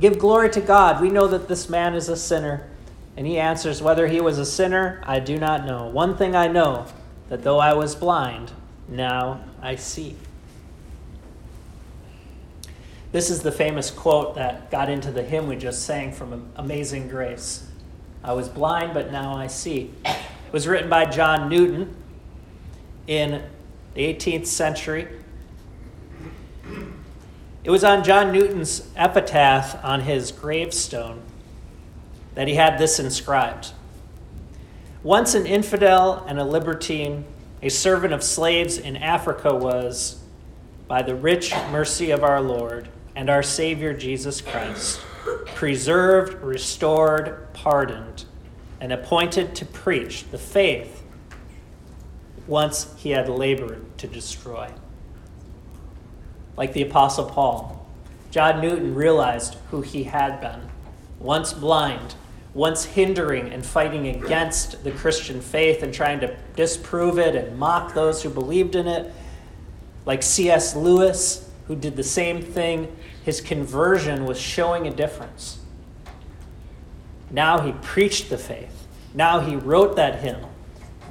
Give 0.00 0.18
glory 0.18 0.50
to 0.50 0.60
God. 0.60 1.00
We 1.00 1.10
know 1.10 1.28
that 1.28 1.46
this 1.46 1.68
man 1.68 1.94
is 1.94 2.08
a 2.08 2.16
sinner. 2.16 2.68
And 3.16 3.26
he 3.26 3.38
answers, 3.38 3.82
Whether 3.82 4.06
he 4.06 4.20
was 4.20 4.38
a 4.38 4.46
sinner, 4.46 5.02
I 5.04 5.20
do 5.20 5.36
not 5.36 5.66
know. 5.66 5.86
One 5.86 6.16
thing 6.16 6.34
I 6.34 6.48
know, 6.48 6.86
that 7.28 7.42
though 7.42 7.58
I 7.58 7.74
was 7.74 7.94
blind, 7.94 8.52
now 8.88 9.44
I 9.60 9.76
see. 9.76 10.16
This 13.12 13.28
is 13.28 13.42
the 13.42 13.52
famous 13.52 13.90
quote 13.90 14.36
that 14.36 14.70
got 14.70 14.88
into 14.88 15.10
the 15.10 15.22
hymn 15.22 15.48
we 15.48 15.56
just 15.56 15.84
sang 15.84 16.12
from 16.12 16.50
Amazing 16.56 17.08
Grace. 17.08 17.66
I 18.22 18.32
was 18.34 18.48
blind, 18.48 18.94
but 18.94 19.10
now 19.10 19.34
I 19.34 19.48
see. 19.48 19.90
It 20.04 20.52
was 20.52 20.68
written 20.68 20.88
by 20.88 21.06
John 21.06 21.48
Newton 21.48 21.94
in 23.06 23.42
the 23.94 24.14
18th 24.14 24.46
century. 24.46 25.08
It 27.64 27.70
was 27.70 27.82
on 27.82 28.04
John 28.04 28.32
Newton's 28.32 28.88
epitaph 28.96 29.84
on 29.84 30.02
his 30.02 30.32
gravestone 30.32 31.22
that 32.40 32.48
he 32.48 32.54
had 32.54 32.78
this 32.78 32.98
inscribed 32.98 33.72
Once 35.02 35.34
an 35.34 35.44
infidel 35.44 36.24
and 36.26 36.38
a 36.38 36.44
libertine, 36.44 37.22
a 37.60 37.68
servant 37.68 38.14
of 38.14 38.22
slaves 38.22 38.78
in 38.78 38.96
Africa 38.96 39.54
was, 39.54 40.22
by 40.88 41.02
the 41.02 41.14
rich 41.14 41.52
mercy 41.70 42.10
of 42.12 42.24
our 42.24 42.40
Lord 42.40 42.88
and 43.14 43.28
our 43.28 43.42
Savior 43.42 43.92
Jesus 43.92 44.40
Christ, 44.40 45.00
preserved, 45.54 46.42
restored, 46.42 47.52
pardoned, 47.52 48.24
and 48.80 48.90
appointed 48.90 49.54
to 49.56 49.66
preach 49.66 50.24
the 50.30 50.38
faith 50.38 51.02
once 52.46 52.94
he 52.96 53.10
had 53.10 53.28
labored 53.28 53.84
to 53.98 54.06
destroy. 54.06 54.72
Like 56.56 56.72
the 56.72 56.88
Apostle 56.88 57.26
Paul, 57.26 57.86
John 58.30 58.62
Newton 58.62 58.94
realized 58.94 59.58
who 59.70 59.82
he 59.82 60.04
had 60.04 60.40
been. 60.40 60.70
Once 61.18 61.52
blind, 61.52 62.14
once 62.54 62.84
hindering 62.84 63.52
and 63.52 63.64
fighting 63.64 64.08
against 64.08 64.82
the 64.82 64.90
Christian 64.90 65.40
faith 65.40 65.82
and 65.82 65.94
trying 65.94 66.20
to 66.20 66.36
disprove 66.56 67.18
it 67.18 67.34
and 67.36 67.58
mock 67.58 67.94
those 67.94 68.22
who 68.22 68.30
believed 68.30 68.74
in 68.74 68.88
it. 68.88 69.12
Like 70.04 70.22
C.S. 70.22 70.74
Lewis, 70.74 71.48
who 71.66 71.76
did 71.76 71.96
the 71.96 72.02
same 72.02 72.42
thing, 72.42 72.94
his 73.24 73.40
conversion 73.40 74.24
was 74.24 74.40
showing 74.40 74.86
a 74.88 74.90
difference. 74.90 75.60
Now 77.30 77.60
he 77.60 77.72
preached 77.82 78.30
the 78.30 78.38
faith. 78.38 78.88
Now 79.14 79.40
he 79.40 79.54
wrote 79.54 79.96
that 79.96 80.20
hymn. 80.20 80.44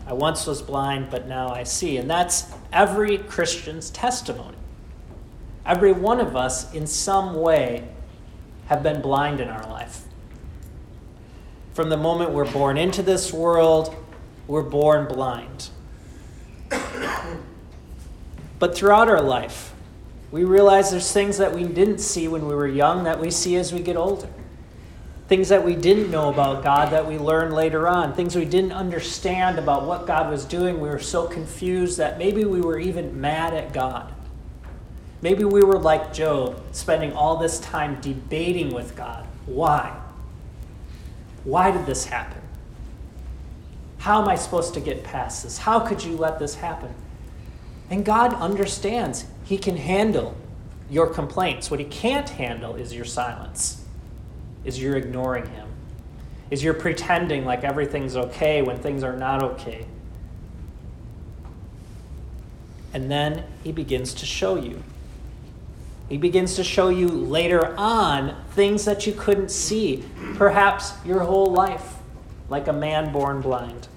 I 0.06 0.13
once 0.13 0.45
was 0.45 0.62
blind, 0.62 1.10
but 1.10 1.28
now 1.28 1.49
I 1.49 1.63
see. 1.63 1.97
And 1.97 2.10
that's 2.10 2.52
every 2.73 3.19
Christian's 3.19 3.89
testimony. 3.91 4.58
Every 5.65 5.91
one 5.91 6.19
of 6.19 6.36
us, 6.36 6.73
in 6.73 6.88
some 6.88 7.36
way, 7.36 7.88
have 8.65 8.82
been 8.82 9.02
blind 9.02 9.39
in 9.39 9.49
our 9.49 9.69
life. 9.69 10.04
From 11.80 11.88
the 11.88 11.96
moment 11.96 12.32
we're 12.32 12.52
born 12.52 12.78
into 12.78 13.02
this 13.02 13.32
world, 13.32 13.96
we're 14.48 14.63
born 14.63 15.08
blind. 15.08 15.70
But 18.60 18.76
throughout 18.76 19.08
our 19.08 19.22
life, 19.22 19.74
we 20.30 20.44
realize 20.44 20.92
there's 20.92 21.10
things 21.13 21.38
that 21.38 21.56
we 21.56 21.63
didn't 21.63 22.00
see 22.00 22.28
when 22.28 22.46
we 22.46 22.54
were 22.54 22.68
young 22.68 23.06
that 23.06 23.18
we 23.18 23.32
see 23.32 23.56
as 23.56 23.72
we 23.72 23.80
get 23.80 23.96
older. 23.96 24.28
Things 25.30 25.48
that 25.48 25.63
we 25.63 25.74
didn't 25.74 26.12
know 26.12 26.28
about 26.28 26.65
God 26.65 26.92
that 26.92 27.08
we 27.08 27.18
learn 27.18 27.54
later 27.54 27.88
on. 27.88 28.13
Things 28.13 28.36
we 28.36 28.44
didn't 28.44 28.74
understand 28.74 29.58
about 29.58 29.86
what 29.86 30.06
God 30.06 30.30
was 30.30 30.44
doing. 30.44 30.82
We 30.82 30.89
were 30.89 31.00
so 31.00 31.28
confused 31.28 31.98
that 31.98 32.18
maybe 32.18 32.44
we 32.44 32.60
were 32.60 32.78
even 32.78 33.22
mad 33.22 33.54
at 33.54 33.72
God. 33.72 34.13
Maybe 35.22 35.46
we 35.46 35.63
were 35.63 35.80
like 35.80 36.12
Job, 36.12 36.62
spending 36.74 37.13
all 37.13 37.38
this 37.38 37.58
time 37.62 38.02
debating 38.02 38.74
with 38.74 38.98
God. 38.98 39.26
Why? 39.46 39.98
Why 41.43 41.71
did 41.71 41.86
this 41.86 42.06
happen? 42.06 42.41
How 43.99 44.21
am 44.21 44.28
I 44.28 44.36
supposed 44.36 44.73
to 44.75 44.80
get 44.80 45.04
past 45.04 45.43
this? 45.43 45.58
How 45.58 45.80
could 45.80 46.04
you 46.04 46.15
let 46.15 46.39
this 46.39 46.56
happen? 46.56 46.93
And 47.89 48.06
God 48.06 48.34
understands. 48.34 49.25
He 49.43 49.58
can 49.58 49.78
handle 49.78 50.36
your 50.89 51.08
complaints. 51.08 51.69
What 51.69 51.80
He 51.80 51.86
can't 51.86 52.30
handle 52.30 52.75
is 52.75 52.93
your 52.93 53.06
silence, 53.06 53.84
is 54.63 54.82
you're 54.82 54.95
ignoring 54.95 55.47
Him, 55.47 55.67
is 56.49 56.63
you're 56.63 56.73
pretending 56.73 57.45
like 57.45 57.63
everything's 57.63 58.15
okay 58.15 58.62
when 58.62 58.78
things 58.78 59.04
are 59.04 59.17
not 59.17 59.43
okay. 59.43 59.86
And 62.93 63.12
then 63.12 63.43
He 63.63 63.71
begins 63.71 64.13
to 64.15 64.25
show 64.25 64.56
you. 64.56 64.84
He 66.10 66.17
begins 66.17 66.56
to 66.56 66.63
show 66.63 66.89
you 66.89 67.08
later 67.08 67.76
on 67.78 68.36
things 68.52 68.86
that 68.86 69.06
you 69.06 69.13
couldn't 69.13 69.52
see, 69.52 70.04
perhaps 70.36 70.93
your 71.06 71.19
whole 71.19 71.54
life, 71.54 71.98
like 72.50 72.67
a 72.67 72.74
man 72.74 73.13
born 73.13 73.41
blind. 73.41 73.88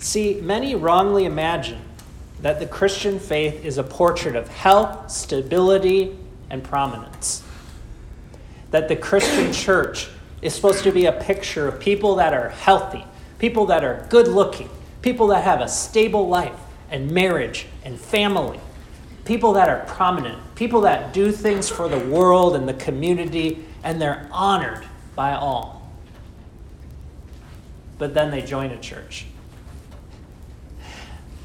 See, 0.00 0.40
many 0.40 0.74
wrongly 0.74 1.24
imagine 1.24 1.80
that 2.42 2.58
the 2.58 2.66
Christian 2.66 3.20
faith 3.20 3.64
is 3.64 3.78
a 3.78 3.84
portrait 3.84 4.34
of 4.34 4.48
health, 4.48 5.10
stability, 5.10 6.18
and 6.50 6.62
prominence. 6.62 7.44
That 8.72 8.88
the 8.88 8.96
Christian 8.96 9.52
church 9.52 10.08
is 10.42 10.52
supposed 10.52 10.82
to 10.82 10.90
be 10.90 11.06
a 11.06 11.12
picture 11.12 11.68
of 11.68 11.78
people 11.78 12.16
that 12.16 12.34
are 12.34 12.50
healthy, 12.50 13.04
people 13.38 13.66
that 13.66 13.84
are 13.84 14.04
good 14.10 14.26
looking, 14.26 14.68
people 15.00 15.28
that 15.28 15.44
have 15.44 15.60
a 15.60 15.68
stable 15.68 16.28
life 16.28 16.58
and 16.90 17.10
marriage 17.12 17.66
and 17.84 17.98
family 17.98 18.60
people 19.24 19.52
that 19.54 19.68
are 19.68 19.84
prominent, 19.86 20.38
people 20.54 20.82
that 20.82 21.12
do 21.12 21.32
things 21.32 21.68
for 21.68 21.88
the 21.88 21.98
world 21.98 22.56
and 22.56 22.68
the 22.68 22.74
community, 22.74 23.64
and 23.82 24.00
they're 24.00 24.28
honored 24.30 24.84
by 25.14 25.32
all. 25.32 25.90
But 27.98 28.14
then 28.14 28.30
they 28.30 28.42
join 28.42 28.70
a 28.70 28.80
church. 28.80 29.26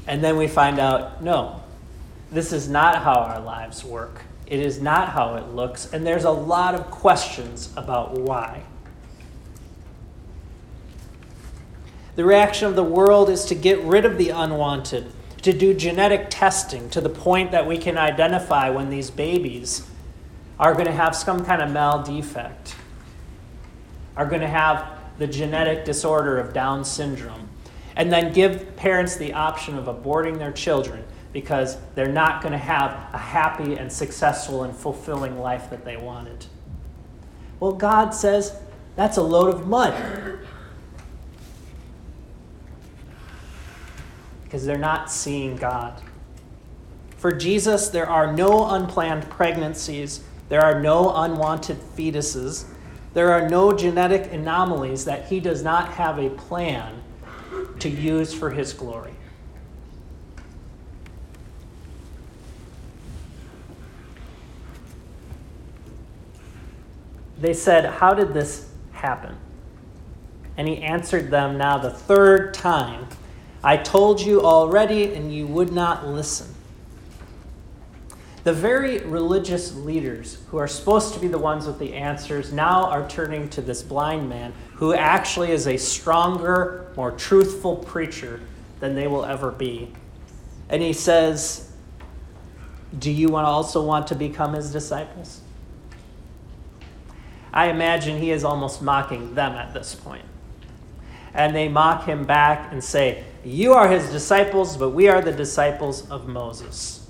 And 0.06 0.22
then 0.22 0.36
we 0.36 0.48
find 0.48 0.78
out 0.78 1.22
no, 1.22 1.62
this 2.32 2.52
is 2.52 2.68
not 2.68 3.02
how 3.02 3.14
our 3.14 3.40
lives 3.40 3.84
work. 3.84 4.22
It 4.46 4.60
is 4.60 4.80
not 4.82 5.10
how 5.10 5.36
it 5.36 5.54
looks. 5.54 5.92
And 5.92 6.04
there's 6.04 6.24
a 6.24 6.30
lot 6.30 6.74
of 6.74 6.90
questions 6.90 7.72
about 7.76 8.12
why. 8.12 8.62
The 12.16 12.24
reaction 12.24 12.66
of 12.66 12.74
the 12.74 12.84
world 12.84 13.30
is 13.30 13.44
to 13.46 13.54
get 13.54 13.78
rid 13.82 14.04
of 14.04 14.18
the 14.18 14.30
unwanted 14.30 15.12
to 15.42 15.52
do 15.52 15.72
genetic 15.74 16.26
testing 16.28 16.90
to 16.90 17.00
the 17.00 17.08
point 17.08 17.50
that 17.52 17.66
we 17.66 17.78
can 17.78 17.96
identify 17.96 18.68
when 18.70 18.90
these 18.90 19.10
babies 19.10 19.86
are 20.58 20.74
going 20.74 20.86
to 20.86 20.92
have 20.92 21.16
some 21.16 21.44
kind 21.44 21.62
of 21.62 21.70
mal 21.70 22.02
defect, 22.02 22.76
are 24.16 24.26
going 24.26 24.42
to 24.42 24.48
have 24.48 24.98
the 25.18 25.26
genetic 25.26 25.84
disorder 25.84 26.38
of 26.38 26.52
Down 26.52 26.84
syndrome, 26.84 27.48
and 27.96 28.12
then 28.12 28.32
give 28.32 28.76
parents 28.76 29.16
the 29.16 29.32
option 29.32 29.78
of 29.78 29.86
aborting 29.86 30.38
their 30.38 30.52
children 30.52 31.04
because 31.32 31.78
they're 31.94 32.12
not 32.12 32.42
going 32.42 32.52
to 32.52 32.58
have 32.58 32.92
a 33.12 33.18
happy 33.18 33.76
and 33.76 33.90
successful 33.90 34.64
and 34.64 34.74
fulfilling 34.74 35.38
life 35.38 35.70
that 35.70 35.84
they 35.84 35.96
wanted. 35.96 36.46
Well, 37.60 37.72
God 37.72 38.10
says 38.10 38.56
that's 38.96 39.16
a 39.16 39.22
load 39.22 39.54
of 39.54 39.66
mud. 39.66 39.94
Because 44.50 44.66
they're 44.66 44.76
not 44.76 45.12
seeing 45.12 45.54
God. 45.54 46.02
For 47.18 47.30
Jesus, 47.30 47.88
there 47.88 48.08
are 48.08 48.32
no 48.32 48.68
unplanned 48.68 49.30
pregnancies, 49.30 50.24
There 50.48 50.60
are 50.60 50.80
no 50.80 51.14
unwanted 51.14 51.76
fetuses. 51.76 52.64
There 53.14 53.30
are 53.30 53.48
no 53.48 53.72
genetic 53.72 54.32
anomalies 54.32 55.04
that 55.04 55.28
he 55.28 55.38
does 55.38 55.62
not 55.62 55.90
have 55.90 56.18
a 56.18 56.30
plan 56.30 57.00
to 57.78 57.88
use 57.88 58.34
for 58.34 58.50
his 58.50 58.72
glory. 58.72 59.12
They 67.38 67.54
said, 67.54 67.84
How 67.84 68.14
did 68.14 68.34
this 68.34 68.68
happen? 68.90 69.36
And 70.56 70.66
he 70.66 70.78
answered 70.78 71.30
them 71.30 71.56
now 71.56 71.78
the 71.78 71.90
third 71.90 72.54
time 72.54 73.06
I 73.62 73.76
told 73.76 74.20
you 74.20 74.42
already, 74.42 75.14
and 75.14 75.32
you 75.32 75.46
would 75.46 75.72
not 75.72 76.06
listen. 76.06 76.54
The 78.42 78.52
very 78.54 79.00
religious 79.00 79.74
leaders 79.74 80.38
who 80.48 80.56
are 80.56 80.66
supposed 80.66 81.12
to 81.12 81.20
be 81.20 81.28
the 81.28 81.38
ones 81.38 81.66
with 81.66 81.78
the 81.78 81.92
answers 81.92 82.52
now 82.52 82.84
are 82.84 83.06
turning 83.06 83.50
to 83.50 83.60
this 83.60 83.82
blind 83.82 84.30
man 84.30 84.54
who 84.76 84.94
actually 84.94 85.50
is 85.50 85.66
a 85.66 85.76
stronger, 85.76 86.90
more 86.96 87.12
truthful 87.12 87.76
preacher 87.76 88.40
than 88.80 88.94
they 88.94 89.06
will 89.06 89.26
ever 89.26 89.50
be. 89.50 89.92
And 90.70 90.80
he 90.80 90.94
says, 90.94 91.70
Do 92.98 93.10
you 93.10 93.36
also 93.36 93.84
want 93.84 94.06
to 94.06 94.14
become 94.14 94.54
his 94.54 94.72
disciples? 94.72 95.42
I 97.52 97.66
imagine 97.66 98.18
he 98.18 98.30
is 98.30 98.42
almost 98.42 98.80
mocking 98.80 99.34
them 99.34 99.52
at 99.52 99.74
this 99.74 99.94
point. 99.94 100.24
And 101.34 101.54
they 101.54 101.68
mock 101.68 102.06
him 102.06 102.24
back 102.24 102.72
and 102.72 102.82
say, 102.82 103.24
You 103.44 103.72
are 103.72 103.88
his 103.88 104.10
disciples, 104.10 104.76
but 104.76 104.90
we 104.90 105.08
are 105.08 105.22
the 105.22 105.32
disciples 105.32 106.08
of 106.10 106.28
Moses. 106.28 107.06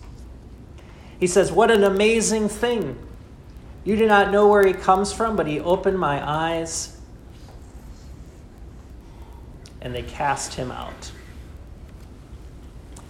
He 1.18 1.26
says, 1.26 1.50
What 1.50 1.70
an 1.70 1.84
amazing 1.84 2.48
thing! 2.48 2.98
You 3.84 3.96
do 3.96 4.06
not 4.06 4.30
know 4.30 4.46
where 4.48 4.66
he 4.66 4.72
comes 4.72 5.12
from, 5.12 5.36
but 5.36 5.46
he 5.46 5.58
opened 5.58 5.98
my 5.98 6.26
eyes. 6.28 6.98
And 9.80 9.94
they 9.94 10.02
cast 10.02 10.54
him 10.54 10.70
out. 10.70 11.10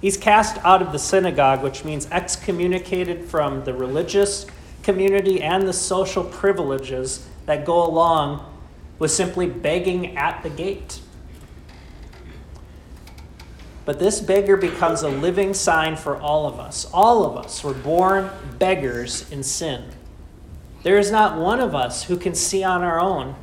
He's 0.00 0.16
cast 0.16 0.56
out 0.64 0.80
of 0.80 0.92
the 0.92 0.98
synagogue, 0.98 1.62
which 1.62 1.84
means 1.84 2.08
excommunicated 2.10 3.24
from 3.24 3.64
the 3.64 3.74
religious 3.74 4.46
community 4.82 5.42
and 5.42 5.68
the 5.68 5.72
social 5.72 6.24
privileges 6.24 7.28
that 7.46 7.66
go 7.66 7.84
along 7.84 8.46
with 8.98 9.10
simply 9.10 9.46
begging 9.46 10.16
at 10.16 10.42
the 10.42 10.48
gate. 10.48 11.00
But 13.90 13.98
this 13.98 14.20
beggar 14.20 14.56
becomes 14.56 15.02
a 15.02 15.08
living 15.08 15.52
sign 15.52 15.96
for 15.96 16.16
all 16.16 16.46
of 16.46 16.60
us. 16.60 16.88
All 16.94 17.24
of 17.24 17.36
us 17.36 17.64
were 17.64 17.74
born 17.74 18.30
beggars 18.56 19.28
in 19.32 19.42
sin. 19.42 19.82
There 20.84 20.96
is 20.96 21.10
not 21.10 21.36
one 21.36 21.58
of 21.58 21.74
us 21.74 22.04
who 22.04 22.16
can 22.16 22.36
see 22.36 22.62
on 22.62 22.84
our 22.84 23.00
own. 23.00 23.34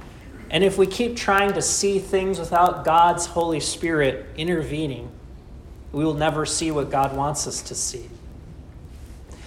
And 0.50 0.64
if 0.64 0.78
we 0.78 0.88
keep 0.88 1.18
trying 1.18 1.52
to 1.52 1.62
see 1.62 2.00
things 2.00 2.40
without 2.40 2.86
God's 2.86 3.26
Holy 3.26 3.60
Spirit 3.60 4.26
intervening, 4.38 5.12
we 5.92 6.06
will 6.06 6.14
never 6.14 6.46
see 6.46 6.72
what 6.72 6.90
God 6.90 7.14
wants 7.14 7.46
us 7.46 7.62
to 7.64 7.76
see. 7.76 8.08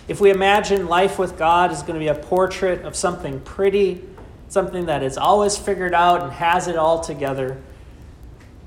If 0.06 0.20
we 0.20 0.30
imagine 0.30 0.86
life 0.86 1.18
with 1.18 1.38
God 1.38 1.72
is 1.72 1.80
going 1.80 1.94
to 1.94 1.98
be 1.98 2.08
a 2.08 2.14
portrait 2.14 2.84
of 2.84 2.94
something 2.94 3.40
pretty, 3.40 4.04
something 4.50 4.84
that 4.84 5.02
is 5.02 5.16
always 5.16 5.56
figured 5.56 5.94
out 5.94 6.22
and 6.22 6.32
has 6.32 6.68
it 6.68 6.76
all 6.76 7.00
together, 7.00 7.56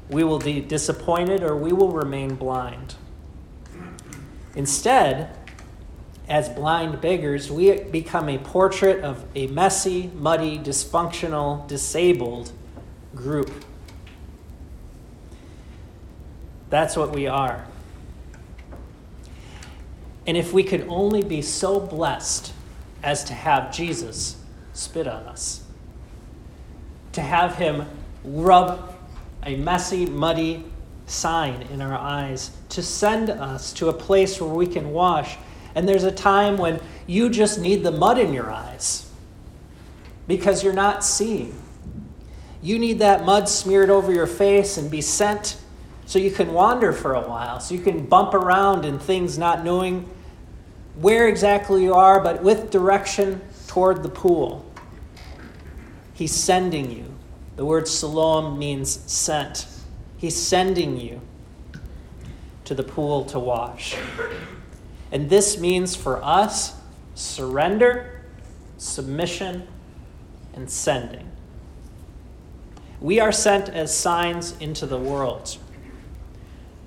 we 0.10 0.24
will 0.24 0.40
be 0.40 0.60
disappointed 0.62 1.44
or 1.44 1.56
we 1.56 1.72
will 1.72 1.92
remain 1.92 2.36
blind. 2.36 2.96
Instead, 4.56 5.36
as 6.28 6.50
blind 6.50 7.02
beggars, 7.02 7.52
we 7.52 7.80
become 7.84 8.30
a 8.30 8.38
portrait 8.38 9.04
of 9.04 9.26
a 9.36 9.48
messy, 9.48 10.10
muddy, 10.16 10.58
dysfunctional, 10.58 11.68
disabled 11.68 12.52
group. 13.16 13.52
That's 16.70 16.96
what 16.96 17.14
we 17.14 17.28
are. 17.28 17.66
And 20.26 20.38
if 20.38 20.54
we 20.54 20.64
could 20.64 20.86
only 20.88 21.22
be 21.22 21.42
so 21.42 21.80
blessed 21.80 22.54
as 23.04 23.24
to 23.26 23.34
have 23.34 23.74
Jesus 23.74 24.38
spit 24.74 25.08
on 25.08 25.24
us, 25.24 25.64
to 27.12 27.22
have 27.22 27.56
him 27.56 27.86
rub 28.24 28.93
a 29.46 29.56
messy, 29.56 30.06
muddy 30.06 30.66
sign 31.06 31.62
in 31.64 31.82
our 31.82 31.98
eyes, 31.98 32.52
to 32.70 32.82
send 32.82 33.30
us 33.30 33.74
to 33.74 33.90
a 33.90 33.94
place 33.94 34.40
where 34.40 34.54
we 34.54 34.68
can 34.68 34.92
wash. 34.92 35.38
And 35.76 35.88
there's 35.88 36.04
a 36.04 36.12
time 36.12 36.58
when 36.58 36.80
you 37.08 37.30
just 37.30 37.60
need 37.60 37.84
the 37.84 37.92
mud 37.92 38.18
in 38.18 38.34
your 38.34 38.52
eyes 38.52 39.10
because 40.28 40.64
you're 40.64 40.74
not 40.74 41.04
seeing. 41.04 41.60
You 42.62 42.80
need 42.80 43.00
that 43.00 43.26
mud 43.26 43.50
smeared 43.50 43.90
over 43.90 44.14
your 44.14 44.28
face 44.28 44.78
and 44.78 44.90
be 44.90 45.02
sent 45.02 45.58
so 46.06 46.20
you 46.20 46.32
can 46.32 46.54
wander 46.54 46.94
for 46.94 47.16
a 47.16 47.22
while, 47.22 47.60
so 47.60 47.74
you 47.74 47.82
can 47.82 48.06
bump 48.06 48.34
around 48.34 48.86
in 48.86 49.00
things 49.00 49.38
not 49.38 49.64
knowing 49.64 50.10
where 50.96 51.28
exactly 51.28 51.84
you 51.84 51.94
are, 51.94 52.22
but 52.22 52.44
with 52.44 52.72
direction 52.72 53.42
toward 53.68 54.04
the 54.04 54.10
pool. 54.10 54.66
He's 56.14 56.34
sending 56.34 56.92
you. 56.92 57.06
The 57.56 57.66
word 57.66 57.88
Siloam 57.88 58.58
means 58.58 59.00
sent. 59.12 59.68
He's 60.18 60.36
sending 60.36 61.00
you 61.00 61.22
to 62.66 62.74
the 62.74 62.84
pool 62.84 63.26
to 63.26 63.40
wash. 63.40 63.96
And 65.12 65.30
this 65.30 65.60
means 65.60 65.96
for 65.96 66.24
us 66.24 66.76
surrender, 67.16 68.22
submission, 68.78 69.68
and 70.54 70.70
sending. 70.70 71.30
We 73.00 73.20
are 73.20 73.32
sent 73.32 73.70
as 73.70 73.96
signs 73.96 74.56
into 74.60 74.86
the 74.86 74.98
world 74.98 75.58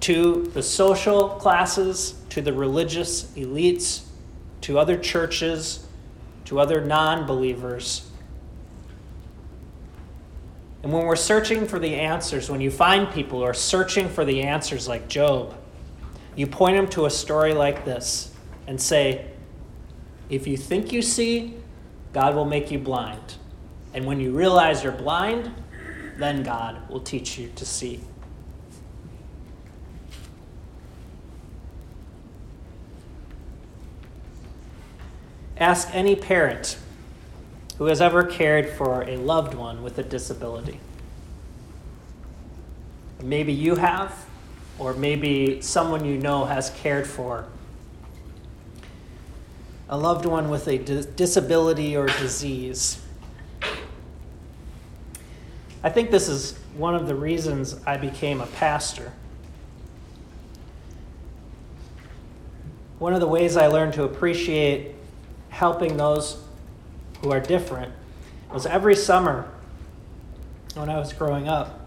to 0.01 0.45
the 0.55 0.63
social 0.63 1.31
classes, 1.31 2.15
to 2.31 2.41
the 2.41 2.53
religious 2.53 3.25
elites, 3.33 4.05
to 4.61 4.79
other 4.79 4.97
churches, 4.97 5.87
to 6.45 6.61
other 6.61 6.81
non 6.81 7.27
believers. 7.27 8.09
And 10.87 10.93
when 10.93 11.05
we're 11.05 11.17
searching 11.17 11.67
for 11.67 11.81
the 11.81 11.97
answers, 11.97 12.49
when 12.49 12.61
you 12.61 12.71
find 12.71 13.13
people 13.13 13.41
who 13.41 13.45
are 13.45 13.53
searching 13.53 14.09
for 14.09 14.25
the 14.25 14.43
answers 14.43 14.87
like 14.87 15.09
Job, 15.09 15.53
you 16.37 16.47
point 16.47 16.77
them 16.77 16.87
to 16.91 17.07
a 17.07 17.11
story 17.11 17.53
like 17.55 17.85
this 17.85 18.33
and 18.69 18.81
say, 18.81 19.27
if 20.31 20.47
you 20.47 20.57
think 20.57 20.93
you 20.93 21.03
see, 21.03 21.55
God 22.13 22.37
will 22.37 22.45
make 22.45 22.71
you 22.71 22.79
blind. 22.79 23.35
And 23.95 24.05
when 24.05 24.21
you 24.21 24.31
realize 24.31 24.85
you're 24.85 24.93
blind, 24.93 25.53
then 26.19 26.45
God 26.45 26.89
will 26.89 27.01
teach 27.01 27.37
you 27.37 27.51
to 27.57 27.67
see. 27.67 28.01
Ask 35.59 35.89
any 35.93 36.15
parent 36.15 36.79
who 37.79 37.87
has 37.87 38.01
ever 38.01 38.25
cared 38.25 38.69
for 38.71 39.03
a 39.03 39.17
loved 39.17 39.55
one 39.55 39.83
with 39.83 39.99
a 39.99 40.03
disability. 40.03 40.81
Maybe 43.23 43.53
you 43.53 43.77
have, 43.77 44.27
or 44.79 44.95
maybe 44.95 45.61
someone 45.61 46.05
you 46.05 46.19
know 46.19 46.45
has 46.45 46.71
cared 46.71 47.07
for 47.07 47.47
a 49.89 49.97
loved 49.97 50.27
one 50.27 50.49
with 50.49 50.67
a 50.67 50.79
disability 50.79 51.97
or 51.97 52.07
disease. 52.07 53.01
I 55.83 55.91
think 55.91 56.11
this 56.11 56.29
is 56.29 56.59
one 56.77 56.95
of 56.97 57.07
the 57.07 57.15
reasons 57.15 57.81
I 57.87 57.97
became 57.97 58.41
a 58.41 58.47
pastor. 58.47 59.13
One 62.99 63.13
of 63.13 63.21
the 63.21 63.29
ways 63.29 63.57
I 63.57 63.69
learned 63.69 63.93
to 63.95 64.05
appreciate 64.05 64.95
helping 65.51 65.97
those 65.97 66.43
who 67.23 67.31
are 67.31 67.41
different 67.41 67.93
was 68.53 68.67
every 68.67 68.97
summer 68.97 69.51
when 70.75 70.89
I 70.89 70.99
was 70.99 71.13
growing 71.13 71.49
up, 71.49 71.81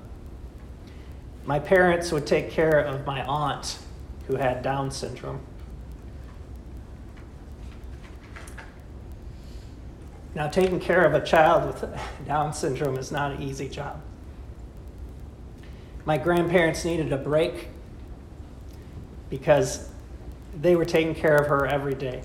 my 1.46 1.60
parents 1.60 2.12
would 2.12 2.28
take 2.28 2.52
care 2.52 2.80
of 2.80 3.06
my 3.06 3.24
aunt 3.24 3.80
who 4.28 4.36
had 4.36 4.62
Down 4.62 4.92
syndrome. 4.92 5.40
Now, 10.36 10.48
taking 10.48 10.80
care 10.80 11.04
of 11.04 11.14
a 11.16 11.26
child 11.26 11.66
with 11.66 11.90
Down 12.28 12.54
syndrome 12.54 12.98
is 12.98 13.12
not 13.12 13.32
an 13.32 13.42
easy 13.42 13.68
job. 13.68 14.02
My 16.06 16.18
grandparents 16.18 16.86
needed 16.86 17.12
a 17.12 17.18
break 17.18 17.68
because 19.30 19.90
they 20.60 20.76
were 20.76 20.86
taking 20.86 21.14
care 21.14 21.36
of 21.36 21.48
her 21.48 21.66
every 21.66 21.94
day. 21.94 22.24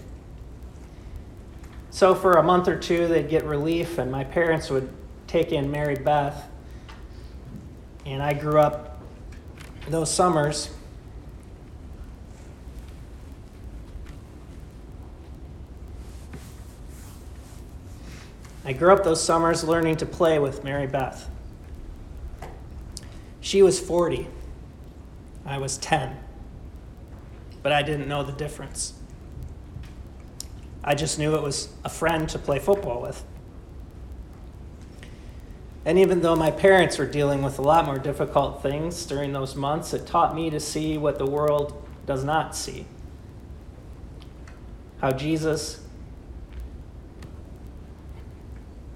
So 1.95 2.17
for 2.17 2.33
a 2.33 2.43
month 2.43 2.67
or 2.67 2.77
two, 2.77 3.07
they'd 3.07 3.29
get 3.29 3.45
relief, 3.45 3.99
and 3.99 4.11
my 4.11 4.25
parents 4.25 4.69
would 4.69 4.89
take 5.29 5.53
in 5.53 5.71
Mary 5.71 5.95
Beth. 5.95 6.51
And 8.05 8.21
I 8.21 8.33
grew 8.33 8.59
up 8.59 9.01
those 9.87 10.13
summers. 10.13 10.71
I 18.65 18.73
grew 18.73 18.93
up 18.93 19.05
those 19.05 19.23
summers 19.23 19.63
learning 19.63 19.99
to 19.99 20.07
play 20.07 20.41
with 20.41 20.65
Mary 20.65 20.89
Beth. 20.89 21.31
She 23.41 23.63
was 23.63 23.79
40. 23.79 24.27
I 25.47 25.59
was 25.59 25.79
10. 25.79 26.17
But 27.63 27.71
I 27.71 27.83
didn't 27.83 28.09
know 28.09 28.25
the 28.25 28.33
difference. 28.33 28.95
I 30.85 30.95
just 30.95 31.19
knew 31.19 31.35
it 31.35 31.43
was 31.43 31.71
a 31.83 31.89
friend 31.89 32.29
to 32.29 32.39
play 32.39 32.59
football 32.59 33.01
with. 33.01 33.25
And 35.87 35.99
even 35.99 36.21
though 36.21 36.37
my 36.37 36.51
parents 36.51 36.99
were 36.99 37.07
dealing 37.07 37.43
with 37.43 37.59
a 37.59 37.63
lot 37.63 37.87
more 37.87 37.99
difficult 37.99 38.63
things 38.63 39.05
during 39.07 39.33
those 39.33 39.55
months, 39.55 39.95
it 39.95 40.07
taught 40.07 40.35
me 40.35 40.51
to 40.51 40.61
see 40.61 40.99
what 40.99 41.19
the 41.19 41.27
world 41.27 41.83
does 42.07 42.23
not 42.23 42.55
see. 42.55 42.87
How 45.01 45.11
Jesus 45.11 45.81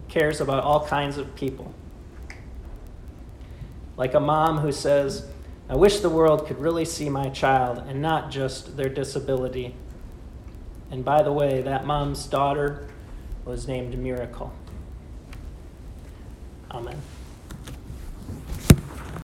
cares 0.08 0.40
about 0.40 0.64
all 0.64 0.86
kinds 0.86 1.18
of 1.18 1.34
people. 1.34 1.74
Like 3.96 4.14
a 4.14 4.20
mom 4.20 4.58
who 4.58 4.72
says, 4.72 5.26
I 5.68 5.76
wish 5.76 6.00
the 6.00 6.08
world 6.08 6.46
could 6.46 6.58
really 6.58 6.86
see 6.86 7.10
my 7.10 7.28
child 7.28 7.84
and 7.86 8.00
not 8.00 8.30
just 8.30 8.76
their 8.76 8.88
disability. 8.88 9.74
And 10.90 11.04
by 11.04 11.22
the 11.22 11.32
way, 11.32 11.60
that 11.62 11.84
mom's 11.84 12.26
daughter 12.26 12.88
was 13.44 13.68
named 13.68 13.98
Miracle. 13.98 14.52
Amen. 16.70 17.00